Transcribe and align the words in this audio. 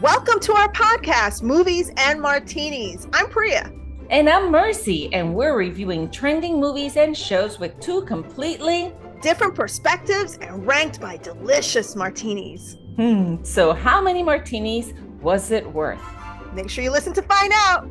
Welcome 0.00 0.40
to 0.40 0.52
our 0.54 0.72
podcast, 0.72 1.44
Movies 1.44 1.92
and 1.96 2.20
Martinis. 2.20 3.06
I'm 3.12 3.28
Priya. 3.28 3.70
And 4.10 4.28
I'm 4.28 4.50
Mercy, 4.50 5.12
and 5.14 5.32
we're 5.36 5.56
reviewing 5.56 6.10
trending 6.10 6.58
movies 6.58 6.96
and 6.96 7.16
shows 7.16 7.60
with 7.60 7.78
two 7.78 8.02
completely 8.02 8.92
different 9.22 9.54
perspectives 9.54 10.36
and 10.38 10.66
ranked 10.66 11.00
by 11.00 11.18
delicious 11.18 11.94
martinis. 11.94 12.76
Hmm, 12.96 13.44
so 13.44 13.72
how 13.72 14.02
many 14.02 14.24
martinis 14.24 14.92
was 15.22 15.52
it 15.52 15.64
worth? 15.72 16.02
Make 16.54 16.70
sure 16.70 16.82
you 16.82 16.90
listen 16.90 17.12
to 17.12 17.22
find 17.22 17.52
out. 17.54 17.88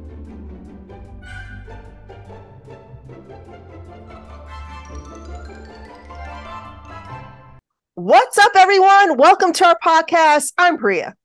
What's 7.94 8.38
up, 8.38 8.52
everyone? 8.58 9.16
Welcome 9.16 9.54
to 9.54 9.68
our 9.68 9.78
podcast. 9.82 10.52
I'm 10.58 10.78
Priya. 10.78 11.16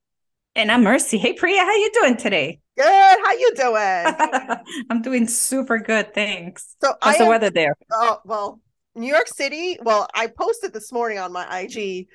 And 0.59 0.73
I'm 0.73 0.83
Mercy. 0.83 1.19
Hey, 1.19 1.35
Priya, 1.35 1.61
how 1.61 1.73
you 1.73 1.89
doing 1.95 2.17
today? 2.17 2.59
Good. 2.77 2.85
How 2.85 3.33
you 3.33 3.53
doing? 3.55 4.57
I'm 4.91 5.01
doing 5.03 5.29
super 5.29 5.79
good, 5.79 6.12
thanks. 6.12 6.75
So 6.83 6.95
How's 7.01 7.19
the 7.19 7.27
weather 7.27 7.49
there? 7.49 7.77
Oh, 7.93 8.19
well, 8.25 8.61
New 8.97 9.07
York 9.07 9.29
City. 9.29 9.79
Well, 9.80 10.09
I 10.16 10.27
posted 10.27 10.73
this 10.73 10.91
morning 10.91 11.21
on 11.21 11.33
my 11.33 11.61
IG 11.61 12.09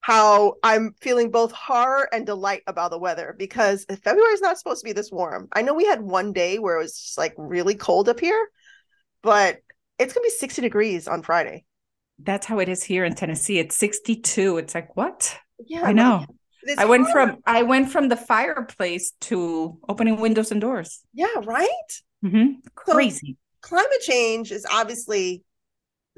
how 0.00 0.54
I'm 0.64 0.96
feeling 1.00 1.30
both 1.30 1.52
horror 1.52 2.08
and 2.12 2.26
delight 2.26 2.62
about 2.66 2.90
the 2.90 2.98
weather 2.98 3.36
because 3.38 3.86
February 4.02 4.32
is 4.32 4.40
not 4.40 4.58
supposed 4.58 4.80
to 4.80 4.84
be 4.84 4.92
this 4.92 5.12
warm. 5.12 5.46
I 5.52 5.62
know 5.62 5.72
we 5.72 5.86
had 5.86 6.02
one 6.02 6.32
day 6.32 6.58
where 6.58 6.74
it 6.74 6.82
was 6.82 7.00
just 7.00 7.16
like 7.16 7.34
really 7.36 7.76
cold 7.76 8.08
up 8.08 8.18
here, 8.18 8.48
but 9.22 9.58
it's 10.00 10.12
going 10.12 10.24
to 10.24 10.26
be 10.26 10.36
60 10.36 10.60
degrees 10.60 11.06
on 11.06 11.22
Friday. 11.22 11.64
That's 12.18 12.46
how 12.46 12.58
it 12.58 12.68
is 12.68 12.82
here 12.82 13.04
in 13.04 13.14
Tennessee. 13.14 13.60
It's 13.60 13.76
62. 13.76 14.58
It's 14.58 14.74
like 14.74 14.96
what? 14.96 15.38
Yeah, 15.64 15.82
I 15.84 15.92
know. 15.92 16.16
like, 16.18 16.28
I 16.78 16.84
went 16.84 17.08
from 17.10 17.38
I 17.46 17.62
went 17.62 17.90
from 17.90 18.08
the 18.08 18.16
fireplace 18.16 19.12
to 19.22 19.78
opening 19.88 20.20
windows 20.20 20.50
and 20.52 20.60
doors. 20.60 21.04
Yeah, 21.12 21.26
right? 21.44 21.90
hmm 22.22 22.52
So- 22.86 22.92
Crazy. 22.94 23.36
Climate 23.62 24.00
change 24.02 24.52
is 24.52 24.64
obviously 24.70 25.42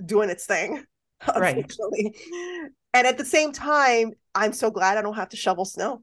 doing 0.04 0.28
its 0.28 0.44
thing, 0.44 0.84
Right. 1.36 1.70
And 2.94 3.06
at 3.06 3.16
the 3.18 3.24
same 3.24 3.52
time, 3.52 4.12
I'm 4.34 4.52
so 4.52 4.70
glad 4.70 4.98
I 4.98 5.02
don't 5.02 5.14
have 5.16 5.30
to 5.30 5.36
shovel 5.36 5.64
snow. 5.64 6.02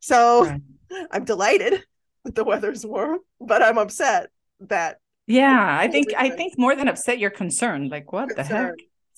So 0.00 0.44
Right. 0.46 0.60
I'm 1.10 1.24
delighted 1.24 1.82
that 2.24 2.34
the 2.34 2.44
weather's 2.44 2.84
warm, 2.86 3.18
but 3.40 3.62
I'm 3.62 3.78
upset 3.78 4.30
that 4.60 4.98
Yeah, 5.26 5.78
I 5.80 5.88
think 5.88 6.06
I 6.16 6.30
think 6.30 6.54
more 6.58 6.74
than 6.76 6.88
upset, 6.88 7.18
you're 7.18 7.30
concerned. 7.30 7.90
Like, 7.90 8.12
what 8.12 8.34
the 8.34 8.42
heck? 8.42 8.74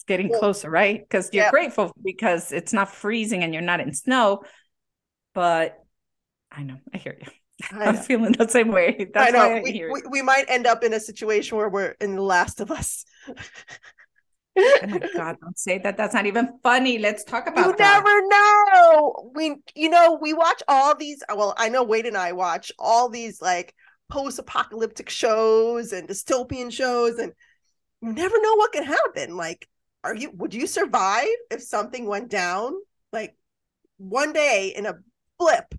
Getting 0.06 0.28
Well, 0.28 0.40
closer, 0.40 0.70
right? 0.70 1.00
Because 1.00 1.30
you're 1.32 1.44
yeah. 1.44 1.50
grateful 1.50 1.92
because 2.02 2.52
it's 2.52 2.72
not 2.72 2.94
freezing 2.94 3.42
and 3.42 3.52
you're 3.52 3.62
not 3.62 3.80
in 3.80 3.92
snow. 3.92 4.42
But 5.34 5.78
I 6.50 6.62
know, 6.62 6.76
I 6.94 6.98
hear 6.98 7.18
you. 7.20 7.28
I 7.72 7.86
I'm 7.86 7.96
feeling 7.96 8.32
the 8.32 8.48
same 8.48 8.68
way. 8.68 9.08
That's 9.14 9.34
I 9.34 9.36
know. 9.36 9.56
I 9.56 9.60
we, 9.60 9.72
hear. 9.72 9.92
we, 9.92 10.02
we 10.10 10.22
might 10.22 10.44
end 10.48 10.66
up 10.66 10.84
in 10.84 10.92
a 10.92 11.00
situation 11.00 11.56
where 11.56 11.68
we're 11.68 11.94
in 12.00 12.16
The 12.16 12.22
Last 12.22 12.60
of 12.60 12.70
Us. 12.70 13.04
oh 13.28 14.86
my 14.86 15.00
God, 15.14 15.36
don't 15.40 15.58
say 15.58 15.78
that. 15.78 15.96
That's 15.96 16.14
not 16.14 16.26
even 16.26 16.58
funny. 16.62 16.98
Let's 16.98 17.24
talk 17.24 17.48
about 17.48 17.66
you 17.66 17.76
that. 17.76 18.04
never 18.04 18.28
know. 18.28 19.30
We, 19.34 19.56
you 19.74 19.88
know, 19.90 20.18
we 20.20 20.32
watch 20.32 20.62
all 20.68 20.94
these. 20.96 21.22
Well, 21.34 21.54
I 21.56 21.68
know 21.68 21.82
Wade 21.82 22.06
and 22.06 22.16
I 22.16 22.32
watch 22.32 22.72
all 22.78 23.08
these 23.08 23.42
like 23.42 23.74
post-apocalyptic 24.08 25.10
shows 25.10 25.92
and 25.92 26.08
dystopian 26.08 26.72
shows, 26.72 27.18
and 27.18 27.32
you 28.00 28.12
never 28.12 28.40
know 28.40 28.54
what 28.56 28.72
can 28.72 28.84
happen. 28.84 29.36
Like, 29.36 29.68
are 30.06 30.14
you? 30.14 30.30
Would 30.34 30.54
you 30.54 30.66
survive 30.66 31.28
if 31.50 31.62
something 31.62 32.06
went 32.06 32.30
down? 32.30 32.74
Like 33.12 33.36
one 33.98 34.32
day 34.32 34.72
in 34.76 34.86
a 34.86 34.94
blip, 35.38 35.74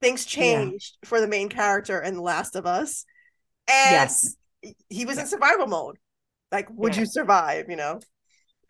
things 0.00 0.24
Yeah. 0.36 0.42
changed 0.42 0.98
for 1.04 1.20
the 1.20 1.28
main 1.28 1.48
character 1.48 2.00
in 2.00 2.14
The 2.14 2.22
Last 2.22 2.56
of 2.56 2.66
Us, 2.66 3.04
and 3.68 3.92
Yes. 3.92 4.36
he 4.88 5.04
was 5.04 5.18
in 5.18 5.26
survival 5.26 5.66
mode. 5.66 5.98
Like, 6.50 6.68
would 6.70 6.94
Yeah. 6.94 7.00
you 7.00 7.06
survive? 7.06 7.70
You 7.70 7.76
know? 7.76 8.00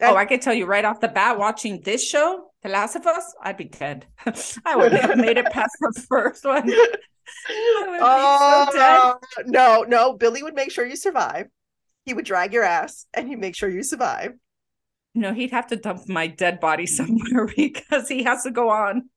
Oh, 0.00 0.16
I 0.16 0.25
can 0.25 0.41
tell 0.41 0.54
you 0.54 0.66
right 0.66 0.84
off 0.84 1.00
the 1.00 1.09
bat, 1.09 1.38
watching 1.38 1.80
this 1.80 2.06
show, 2.06 2.50
The 2.62 2.69
Last 2.69 2.97
of 2.97 3.06
Us, 3.06 3.24
I'd 3.41 3.56
be 3.56 3.66
dead. 3.66 4.06
I 4.64 4.76
wouldn't 4.76 5.00
have 5.00 5.16
made 5.16 5.38
it 5.38 5.47
past 5.47 5.76
the 5.80 6.03
first 6.09 6.44
one. 6.44 6.66
Would 7.48 8.00
Oh 8.00 8.69
so 8.72 9.42
no, 9.47 9.84
no! 9.88 10.12
Billy 10.12 10.42
would 10.42 10.54
make 10.54 10.70
sure 10.70 10.84
you 10.84 10.97
survive. 10.97 11.47
He 12.04 12.14
would 12.14 12.24
drag 12.24 12.53
your 12.53 12.64
ass, 12.64 13.06
and 13.14 13.28
he'd 13.28 13.38
make 13.38 13.54
sure 13.54 13.69
you 13.69 13.82
survive. 13.82 14.32
No, 15.14 15.32
he'd 15.34 15.50
have 15.50 15.66
to 15.68 15.76
dump 15.76 16.08
my 16.08 16.26
dead 16.26 16.60
body 16.60 16.86
somewhere 16.98 17.46
because 17.54 18.08
he 18.08 18.22
has 18.24 18.44
to 18.44 18.50
go 18.50 18.70
on. 18.70 19.10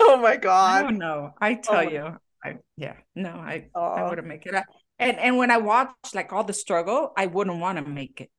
Oh 0.00 0.16
my 0.16 0.32
I 0.32 0.36
god! 0.36 0.82
don't 0.82 0.98
know. 0.98 1.32
I 1.40 1.54
oh 1.54 1.56
tell 1.62 1.84
my- 1.84 1.90
you, 1.90 2.16
I 2.44 2.56
yeah, 2.76 2.96
no, 3.14 3.30
I 3.30 3.68
I 3.94 4.02
Oh, 4.02 4.08
wouldn't 4.08 4.28
make 4.28 4.46
it. 4.46 4.54
And 4.98 5.18
and 5.18 5.36
when 5.36 5.50
I 5.50 5.58
watched 5.58 6.14
like 6.14 6.32
all 6.32 6.44
the 6.44 6.52
struggle, 6.52 7.12
I 7.16 7.26
wouldn't 7.26 7.58
want 7.58 7.78
to 7.78 7.84
make 7.84 8.20
it. 8.20 8.30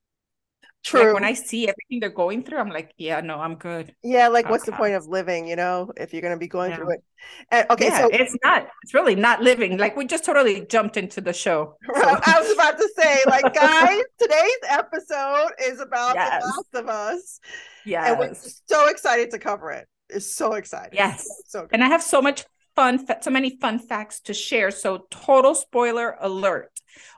True. 0.84 1.06
Like 1.06 1.14
when 1.14 1.24
I 1.24 1.34
see 1.34 1.64
everything 1.68 2.00
they're 2.00 2.10
going 2.10 2.44
through, 2.44 2.60
I'm 2.60 2.70
like, 2.70 2.94
yeah, 2.98 3.22
no, 3.22 3.38
I'm 3.40 3.56
good. 3.56 3.96
yeah, 4.04 4.28
like 4.28 4.50
what's 4.50 4.66
the 4.66 4.72
point 4.74 4.94
of 4.96 5.08
living? 5.08 5.48
You 5.48 5.56
know, 5.56 5.92
if 5.98 6.14
you're 6.14 6.22
gonna 6.22 6.38
be 6.38 6.48
going 6.48 6.72
Yeah. 6.72 6.78
through 6.78 6.92
it. 6.94 7.04
And 7.52 7.70
okay, 7.72 7.86
yeah, 7.88 8.00
so 8.02 8.10
it's 8.12 8.36
not. 8.44 8.68
It's 8.84 8.94
really 8.94 9.16
not 9.16 9.42
living. 9.42 9.78
Like 9.78 9.96
we 9.96 10.06
just 10.06 10.26
totally 10.26 10.66
jumped 10.68 10.98
into 10.98 11.22
the 11.22 11.34
show. 11.34 11.78
So- 11.96 12.20
I 12.26 12.40
was 12.40 12.52
about 12.52 12.78
to 12.78 12.90
say, 12.98 13.22
like, 13.28 13.54
guys, 13.64 14.02
today's 14.20 14.60
episode 14.70 15.52
is 15.64 15.80
about 15.80 16.16
Yes. 16.16 16.44
The 16.74 16.82
Last 16.82 16.84
of 16.84 16.90
Us, 16.90 17.40
Yeah. 17.86 18.10
and 18.12 18.20
we're 18.20 18.34
so 18.68 18.88
excited 18.90 19.32
to 19.32 19.40
cover 19.40 19.72
it. 19.72 19.88
It's 20.10 20.28
so 20.36 20.54
exciting. 20.54 20.92
yes. 20.94 21.26
so 21.48 21.62
good. 21.62 21.70
And 21.74 21.84
I 21.84 21.88
have 21.88 22.04
so 22.04 22.22
much 22.22 22.46
fun, 22.76 23.06
so 23.22 23.32
many 23.32 23.58
fun 23.62 23.80
facts 23.80 24.20
to 24.22 24.34
share. 24.34 24.70
So, 24.70 25.08
total 25.10 25.56
spoiler 25.56 26.16
alert. 26.20 26.72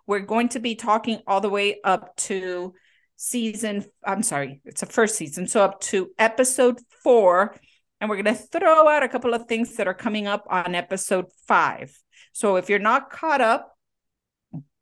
We're 0.08 0.20
going 0.20 0.50
to 0.50 0.60
be 0.60 0.76
talking 0.76 1.22
all 1.28 1.42
the 1.42 1.50
way 1.50 1.80
up 1.84 2.16
to 2.28 2.74
season, 3.16 3.86
I'm 4.04 4.24
sorry, 4.24 4.62
it's 4.66 4.84
a 4.84 4.86
first 4.86 5.16
season. 5.16 5.48
So, 5.48 5.64
up 5.64 5.80
to 5.82 6.10
episode 6.18 6.80
four. 7.04 7.56
And 8.02 8.10
we're 8.10 8.22
going 8.22 8.36
to 8.36 8.42
throw 8.42 8.90
out 8.90 9.04
a 9.04 9.08
couple 9.08 9.34
of 9.34 9.46
things 9.46 9.78
that 9.78 9.88
are 9.88 9.94
coming 9.94 10.28
up 10.28 10.46
on 10.50 10.76
episode 10.76 11.28
five. 11.48 11.98
So, 12.34 12.58
if 12.58 12.70
you're 12.70 12.80
not 12.80 13.10
caught 13.10 13.42
up, 13.42 13.78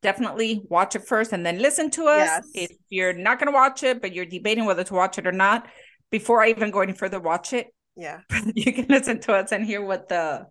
definitely 0.02 0.62
watch 0.68 0.96
it 0.96 1.06
first 1.06 1.32
and 1.32 1.46
then 1.46 1.58
listen 1.58 1.90
to 1.92 2.06
us. 2.06 2.26
Yes. 2.26 2.70
If 2.70 2.76
you're 2.90 3.12
not 3.12 3.38
going 3.38 3.52
to 3.52 3.54
watch 3.54 3.82
it, 3.82 4.02
but 4.02 4.12
you're 4.12 4.26
debating 4.26 4.64
whether 4.64 4.84
to 4.84 4.94
watch 4.94 5.18
it 5.18 5.26
or 5.26 5.32
not, 5.32 5.68
before 6.10 6.42
I 6.42 6.50
even 6.50 6.70
go 6.70 6.80
any 6.80 6.92
further, 6.92 7.20
watch 7.20 7.52
it 7.52 7.68
yeah, 7.96 8.20
you 8.54 8.72
can 8.72 8.86
listen 8.88 9.20
to 9.20 9.34
us 9.34 9.52
and 9.52 9.64
hear 9.64 9.82
what 9.82 10.08
the 10.08 10.46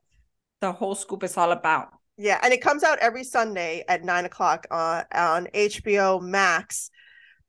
the 0.62 0.72
whole 0.72 0.96
scoop 0.96 1.24
is 1.24 1.38
all 1.38 1.52
about. 1.52 1.90
yeah, 2.18 2.40
and 2.42 2.54
it 2.54 2.62
comes 2.62 2.84
out 2.84 3.00
every 3.00 3.24
Sunday 3.24 3.84
at 3.88 4.04
nine 4.04 4.26
o'clock 4.26 4.66
uh, 4.72 5.04
on 5.12 5.46
on 5.46 5.48
HBO 5.54 6.22
Max. 6.22 6.90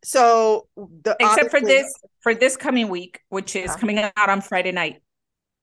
So 0.05 0.69
the 0.77 1.17
Except 1.19 1.51
for 1.51 1.61
this 1.61 1.93
for 2.21 2.35
this 2.35 2.57
coming 2.57 2.89
week, 2.89 3.21
which 3.31 3.57
is 3.57 3.71
Yeah. 3.71 3.77
coming 3.79 3.99
out 3.99 4.13
on 4.31 4.41
Friday 4.41 4.73
night. 4.73 5.03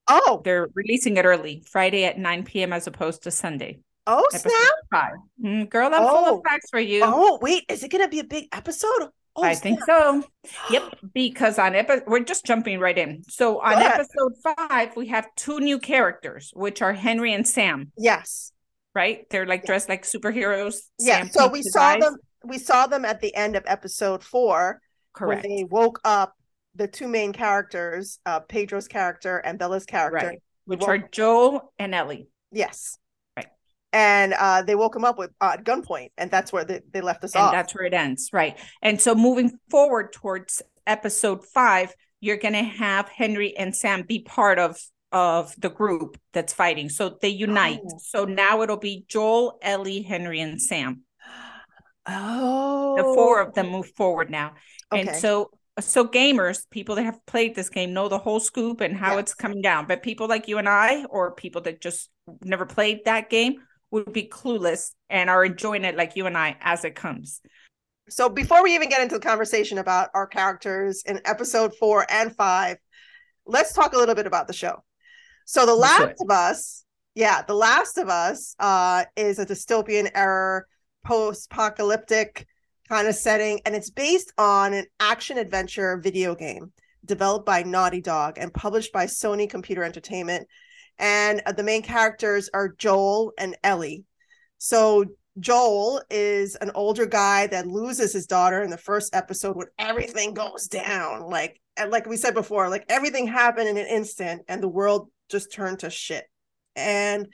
Oh, 0.08 0.42
They're 0.44 0.68
releasing 0.74 1.16
it 1.18 1.26
early, 1.26 1.64
Friday 1.70 2.04
at 2.06 2.18
9 2.18 2.44
p.m. 2.44 2.74
as 2.74 2.88
opposed 2.88 3.24
to 3.24 3.32
Sunday. 3.32 3.80
oh 4.08 4.26
snap! 4.32 4.54
five. 4.92 5.14
Mm, 5.44 5.70
girl, 5.70 5.88
I'm 5.94 6.02
full 6.02 6.26
Oh. 6.26 6.38
of 6.40 6.44
facts 6.44 6.70
for 6.72 6.80
you. 6.80 7.04
Oh 7.06 7.38
wait, 7.42 7.64
is 7.70 7.84
it 7.84 7.90
gonna 7.92 8.08
be 8.10 8.20
a 8.20 8.24
big 8.24 8.48
episode? 8.52 9.10
Oh, 9.36 9.44
I 9.44 9.54
think 9.56 9.80
so. 9.86 10.24
Yep, 10.72 10.96
because 11.14 11.58
on 11.60 11.76
episode 11.76 12.04
we're 12.08 12.20
just 12.24 12.44
jumping 12.46 12.80
right 12.80 12.98
in. 12.98 13.24
So 13.30 13.62
on 13.62 13.74
episode 13.82 14.34
five, 14.44 14.96
we 14.98 15.08
have 15.08 15.28
two 15.36 15.60
new 15.60 15.78
characters, 15.80 16.52
which 16.56 16.82
are 16.82 16.94
Henry 16.94 17.32
and 17.32 17.48
Sam. 17.48 17.92
Yes. 17.98 18.52
Right? 18.96 19.30
They're 19.30 19.46
like 19.46 19.62
Yeah. 19.62 19.68
dressed 19.68 19.88
like 19.88 20.04
superheroes. 20.04 20.78
Yeah. 21.00 21.20
Sam 21.20 21.30
So 21.30 21.48
we 21.48 21.62
saw 21.62 21.82
eyes. 21.82 22.02
them. 22.02 22.18
We 22.44 22.58
saw 22.58 22.88
them 22.88 23.06
at 23.06 23.22
the 23.22 23.34
end 23.36 23.56
of 23.56 23.64
episode 23.68 24.24
four 24.24 24.82
Correct. 25.14 25.44
when 25.44 25.56
they 25.58 25.64
woke 25.64 26.00
up. 26.04 26.34
The 26.76 26.88
two 26.88 27.10
main 27.10 27.34
characters, 27.34 28.20
uh, 28.26 28.40
Pedro's 28.40 28.88
character 28.88 29.38
and 29.40 29.60
Bella's 29.60 29.86
character. 29.86 30.28
Right. 30.28 30.42
Which 30.64 30.84
are 30.84 31.00
Joel 31.00 31.74
and 31.78 31.94
Ellie. 31.94 32.30
Yes. 32.54 32.98
Right. 33.36 33.48
And 33.92 34.34
uh, 34.34 34.62
they 34.62 34.76
woke 34.76 34.96
him 34.96 35.04
up 35.04 35.18
with 35.18 35.32
uh, 35.42 35.56
at 35.56 35.66
gunpoint, 35.66 36.12
and 36.18 36.32
that's 36.32 36.54
where 36.54 36.64
they, 36.64 36.80
they 36.94 37.02
left 37.02 37.26
us 37.26 37.36
off. 37.36 37.40
and 37.42 37.48
off. 37.48 37.52
that's 37.52 37.76
where 37.76 37.84
it 37.84 37.94
ends 37.94 38.30
right 38.32 38.58
and 38.82 39.02
so 39.02 39.14
moving 39.14 39.52
forward 39.70 40.14
towards 40.14 40.62
episode 40.88 41.44
five 41.46 41.94
you're 42.22 42.38
going 42.38 42.54
to 42.54 42.64
have 42.64 43.10
henry 43.10 43.56
and 43.58 43.76
sam 43.76 44.04
be 44.04 44.20
part 44.20 44.58
of 44.58 44.80
of 45.12 45.54
the 45.60 45.70
group 45.70 46.18
that's 46.32 46.54
fighting 46.54 46.88
so 46.88 47.18
they 47.22 47.28
unite 47.30 47.82
Oh. 47.86 48.00
so 48.02 48.24
now 48.24 48.62
it'll 48.62 48.78
be 48.78 49.04
joel 49.10 49.60
ellie 49.62 50.04
henry 50.04 50.40
and 50.40 50.62
sam 50.62 51.02
Oh, 52.06 52.96
the 52.98 53.04
four 53.04 53.42
of 53.42 53.54
them 53.54 53.70
move 53.70 53.92
forward 53.96 54.30
now. 54.30 54.54
And 54.92 55.16
so 55.16 55.52
so 55.80 56.06
gamers 56.06 56.70
people 56.70 56.96
that 56.96 57.04
have 57.04 57.26
played 57.26 57.56
this 57.56 57.70
game 57.70 57.94
know 57.94 58.10
the 58.10 58.18
whole 58.18 58.40
scoop 58.40 58.82
and 58.82 58.96
how 58.96 59.18
it's 59.18 59.34
coming 59.34 59.62
down. 59.62 59.88
But 59.88 60.04
people 60.04 60.28
like 60.28 60.48
you 60.48 60.58
and 60.58 60.68
i 60.68 61.06
or 61.06 61.34
people 61.34 61.62
that 61.62 61.82
just 61.82 62.10
never 62.44 62.66
played 62.66 63.06
that 63.06 63.30
game 63.30 63.56
would 63.90 64.12
be 64.12 64.24
clueless 64.24 64.92
and 65.10 65.30
are 65.30 65.44
enjoying 65.46 65.84
it 65.84 65.96
like 65.96 66.16
you 66.16 66.26
and 66.26 66.38
i 66.38 66.58
as 66.62 66.84
it 66.86 66.96
comes. 66.96 67.42
So 68.10 68.28
before 68.30 68.64
we 68.64 68.76
even 68.76 68.90
get 68.90 69.02
into 69.02 69.16
the 69.16 69.22
conversation 69.22 69.78
about 69.78 70.10
our 70.14 70.28
characters 70.28 71.04
in 71.06 71.22
episode 71.24 71.74
four 71.80 72.06
and 72.10 72.36
five, 72.36 72.78
let's 73.46 73.74
talk 73.74 73.94
a 73.94 73.98
little 73.98 74.16
bit 74.16 74.28
about 74.28 74.48
the 74.48 74.54
show. 74.54 74.84
So 75.46 75.66
The 75.66 75.76
Last 75.76 76.16
of 76.20 76.30
Us 76.30 76.82
yeah, 77.16 77.42
The 77.46 77.54
Last 77.54 77.98
of 77.98 78.10
Us 78.10 78.56
uh, 78.60 79.06
is 79.16 79.40
a 79.40 79.46
dystopian 79.46 80.10
era, 80.16 80.64
post-apocalyptic 81.04 82.48
kind 82.90 83.08
of 83.08 83.16
setting, 83.16 83.62
and 83.66 83.76
it's 83.76 83.90
based 83.90 84.34
on 84.38 84.74
an 84.74 84.86
action 85.00 85.38
adventure 85.38 85.98
video 85.98 86.36
game 86.36 86.74
developed 87.06 87.46
by 87.46 87.64
Naughty 87.64 88.02
Dog 88.02 88.38
and 88.38 88.54
published 88.54 88.94
by 88.94 89.06
Sony 89.06 89.50
Computer 89.50 89.84
Entertainment. 89.84 90.48
And 91.00 91.42
uh, 91.46 91.52
the 91.54 91.64
main 91.64 91.82
characters 91.82 92.50
are 92.54 92.76
Joel 92.78 93.34
and 93.40 93.56
Ellie. 93.64 94.04
So 94.58 95.06
Joel 95.40 96.04
is 96.10 96.56
an 96.56 96.72
older 96.76 97.06
guy 97.06 97.48
that 97.48 97.66
loses 97.66 98.14
his 98.14 98.28
daughter 98.28 98.62
in 98.62 98.70
the 98.70 98.78
first 98.78 99.16
episode 99.16 99.56
when 99.56 99.68
everything 99.80 100.34
goes 100.34 100.68
down. 100.68 101.22
Like 101.30 101.60
like 101.90 102.06
we 102.06 102.18
said 102.18 102.34
before, 102.34 102.70
like 102.70 102.86
everything 102.90 103.28
happened 103.28 103.70
in 103.70 103.78
an 103.78 103.88
instant 103.88 104.44
and 104.48 104.62
the 104.62 104.68
world 104.68 105.10
just 105.30 105.52
turned 105.52 105.80
to 105.80 105.90
shit. 105.90 106.26
And 106.76 107.28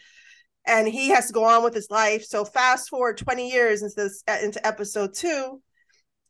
and 0.67 0.87
he 0.87 1.09
has 1.09 1.27
to 1.27 1.33
go 1.33 1.45
on 1.45 1.63
with 1.63 1.73
his 1.73 1.89
life. 1.89 2.25
So 2.25 2.45
fast 2.45 2.89
forward 2.89 3.17
20 3.17 3.49
years 3.49 3.81
into 3.81 3.95
this 3.95 4.23
uh, 4.27 4.37
into 4.43 4.65
episode 4.67 5.13
2 5.15 5.61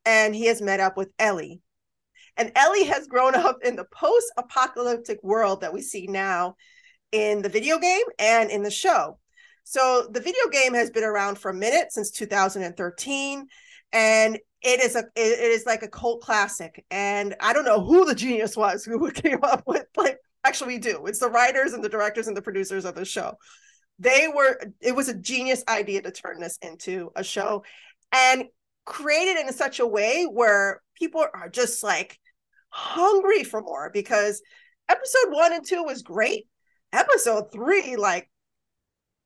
and 0.06 0.34
he 0.34 0.46
has 0.46 0.62
met 0.62 0.80
up 0.80 0.96
with 0.96 1.12
Ellie. 1.20 1.62
And 2.38 2.52
Ellie 2.56 2.86
has 2.86 3.08
grown 3.08 3.36
up 3.36 3.58
in 3.64 3.76
the 3.76 3.88
post-apocalyptic 3.92 5.20
world 5.24 5.62
that 5.62 5.74
we 5.74 5.82
see 5.82 6.08
now 6.08 6.56
in 7.12 7.42
the 7.42 7.50
video 7.50 7.80
game 7.80 8.06
and 8.20 8.52
in 8.52 8.64
the 8.64 8.72
show. 8.72 9.20
So 9.64 10.08
the 10.12 10.22
video 10.22 10.48
game 10.52 10.74
has 10.76 10.92
been 10.92 11.04
around 11.04 11.40
for 11.40 11.50
a 11.50 11.54
minute 11.54 11.92
since 11.92 12.12
2013 12.12 13.48
and 13.92 14.38
it 14.62 14.80
is 14.80 14.96
a 14.96 15.04
it 15.16 15.40
is 15.40 15.66
like 15.66 15.84
a 15.84 15.88
cult 15.88 16.22
classic 16.22 16.86
and 16.90 17.36
I 17.40 17.54
don't 17.54 17.66
know 17.66 17.84
who 17.84 18.06
the 18.06 18.16
genius 18.16 18.56
was 18.56 18.84
who 18.84 19.12
came 19.12 19.40
up 19.44 19.64
with 19.66 19.86
like 19.98 20.20
actually 20.44 20.76
we 20.76 20.80
do. 20.80 21.06
It's 21.08 21.20
the 21.20 21.30
writers 21.30 21.74
and 21.74 21.84
the 21.84 21.90
directors 21.90 22.28
and 22.28 22.38
the 22.38 22.42
producers 22.42 22.86
of 22.86 22.96
the 22.96 23.04
show. 23.04 23.34
They 24.00 24.28
were 24.34 24.60
it 24.80 24.96
was 24.96 25.10
a 25.10 25.14
genius 25.14 25.64
idea 25.68 26.02
to 26.02 26.12
turn 26.12 26.40
this 26.40 26.58
into 26.62 27.12
a 27.16 27.24
show 27.24 27.64
and 28.12 28.46
create 28.86 29.28
it 29.28 29.46
in 29.46 29.54
such 29.54 29.80
a 29.80 29.88
way 29.88 30.26
where 30.26 30.82
people 30.96 31.26
are 31.34 31.50
just 31.50 31.84
like 31.84 32.18
hungry 32.70 33.44
for 33.44 33.62
more 33.62 33.90
because 33.92 34.42
episode 34.90 35.32
1 35.32 35.54
and 35.54 35.66
2 35.66 35.84
was 35.84 36.02
great. 36.02 36.48
Episode 36.94 37.52
3 37.52 37.96
like 37.98 38.30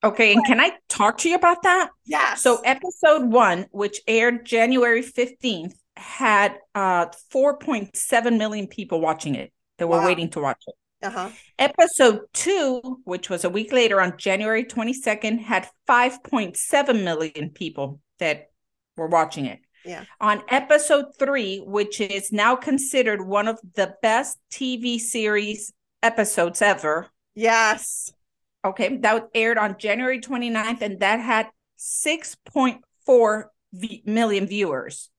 Okay, 0.03 0.33
and 0.33 0.43
can 0.43 0.59
I 0.59 0.71
talk 0.89 1.19
to 1.19 1.29
you 1.29 1.35
about 1.35 1.61
that? 1.61 1.91
Yeah. 2.05 2.33
So 2.33 2.59
episode 2.61 3.31
one, 3.31 3.67
which 3.69 4.01
aired 4.07 4.47
January 4.47 5.03
15th, 5.03 5.73
had 5.95 6.57
uh 6.73 7.07
4.7 7.31 8.37
million 8.37 8.65
people 8.65 8.99
watching 8.99 9.35
it 9.35 9.53
that 9.77 9.87
were 9.87 9.99
wow. 9.99 10.05
waiting 10.05 10.29
to 10.31 10.39
watch 10.39 10.63
it. 10.67 10.73
Uh-huh. 11.01 11.29
Episode 11.57 12.21
two, 12.33 12.99
which 13.03 13.29
was 13.29 13.43
a 13.43 13.49
week 13.49 13.71
later 13.71 13.99
on 13.99 14.17
January 14.17 14.63
22nd, 14.63 15.41
had 15.41 15.67
5.7 15.87 17.03
million 17.03 17.49
people 17.49 17.99
that 18.19 18.49
were 18.95 19.07
watching 19.07 19.45
it. 19.45 19.59
Yeah. 19.83 20.05
On 20.19 20.43
episode 20.47 21.05
three, 21.17 21.59
which 21.59 21.99
is 21.99 22.31
now 22.31 22.55
considered 22.55 23.25
one 23.25 23.47
of 23.47 23.59
the 23.75 23.95
best 24.01 24.37
TV 24.51 24.99
series 24.99 25.73
episodes 26.03 26.61
ever. 26.61 27.07
Yes. 27.33 28.13
Okay, 28.63 28.97
that 28.97 29.29
aired 29.33 29.57
on 29.57 29.77
January 29.79 30.19
29th, 30.19 30.81
and 30.81 30.99
that 30.99 31.19
had 31.19 31.47
6.4 31.79 33.43
v- 33.73 34.03
million 34.05 34.45
viewers, 34.45 35.09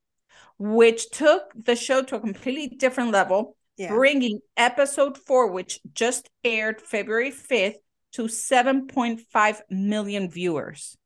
which 0.59 1.11
took 1.11 1.53
the 1.57 1.75
show 1.75 2.03
to 2.03 2.17
a 2.17 2.21
completely 2.21 2.69
different 2.69 3.11
level, 3.11 3.57
yeah. 3.77 3.89
bringing 3.89 4.41
episode 4.57 5.19
four, 5.19 5.51
which 5.51 5.81
just 5.95 6.29
aired 6.45 6.81
February 6.81 7.31
5th, 7.31 7.77
to 8.13 8.25
7.5 8.25 9.61
million 9.71 10.31
viewers. 10.31 10.97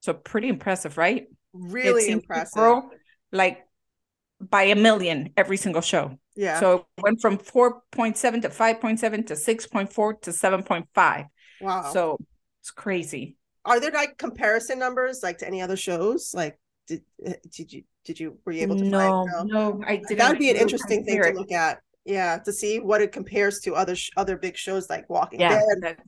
So 0.00 0.14
pretty 0.14 0.48
impressive, 0.48 0.96
right? 0.96 1.26
Really 1.52 2.10
impressive. 2.10 2.54
Grow, 2.54 2.90
like 3.30 3.66
by 4.40 4.64
a 4.64 4.76
million 4.76 5.32
every 5.36 5.58
single 5.58 5.82
show. 5.82 6.18
Yeah. 6.34 6.58
So 6.60 6.86
it 6.96 7.02
went 7.02 7.20
from 7.20 7.36
4.7 7.36 8.42
to 8.42 8.48
5.7 8.48 9.26
to 9.26 9.34
6.4 9.34 10.22
to 10.22 10.30
7.5. 10.30 11.26
Wow. 11.60 11.92
So 11.92 12.18
it's 12.60 12.70
crazy. 12.70 13.36
Are 13.66 13.78
there 13.78 13.90
like 13.90 14.16
comparison 14.16 14.78
numbers 14.78 15.20
like 15.22 15.38
to 15.38 15.46
any 15.46 15.60
other 15.60 15.76
shows? 15.76 16.32
Like 16.34 16.58
did 16.86 17.02
eh, 17.24 17.34
did 17.50 17.72
you 17.72 17.82
did 18.04 18.18
you 18.18 18.38
were 18.46 18.52
you 18.52 18.62
able 18.62 18.78
to 18.78 18.84
no, 18.84 18.98
find 18.98 19.48
no, 19.48 19.72
no 19.72 19.84
I 19.86 19.96
didn't. 19.96 20.16
That 20.16 20.30
would 20.30 20.38
be 20.38 20.50
an 20.50 20.56
interesting 20.56 21.04
thing 21.04 21.22
to 21.22 21.32
look 21.32 21.52
at. 21.52 21.80
Yeah, 22.10 22.38
to 22.38 22.52
see 22.52 22.80
what 22.80 23.00
it 23.00 23.12
compares 23.12 23.60
to 23.60 23.76
other 23.76 23.94
sh- 23.94 24.10
other 24.16 24.36
big 24.36 24.56
shows 24.56 24.90
like 24.90 25.08
Walking 25.08 25.40
yeah, 25.40 25.50
Dead 25.50 25.78
that, 25.82 25.98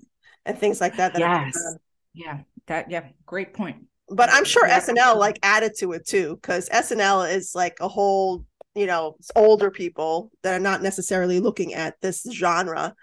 and 0.44 0.58
things 0.58 0.80
like 0.80 0.96
that. 0.96 1.12
that 1.12 1.20
yes. 1.20 1.76
Yeah. 2.12 2.40
That 2.66 2.90
yeah, 2.90 3.08
great 3.24 3.54
point. 3.54 3.84
But 4.08 4.28
I'm 4.32 4.44
sure 4.44 4.66
yeah. 4.66 4.80
SNL 4.80 5.16
like 5.16 5.38
added 5.44 5.72
to 5.78 5.92
it 5.92 6.06
too, 6.06 6.36
because 6.36 6.68
SNL 6.70 7.32
is 7.32 7.52
like 7.54 7.76
a 7.80 7.86
whole, 7.86 8.44
you 8.74 8.86
know, 8.86 9.16
older 9.36 9.70
people 9.70 10.32
that 10.42 10.54
are 10.54 10.60
not 10.60 10.82
necessarily 10.82 11.38
looking 11.38 11.74
at 11.74 11.94
this 12.02 12.26
genre 12.32 12.94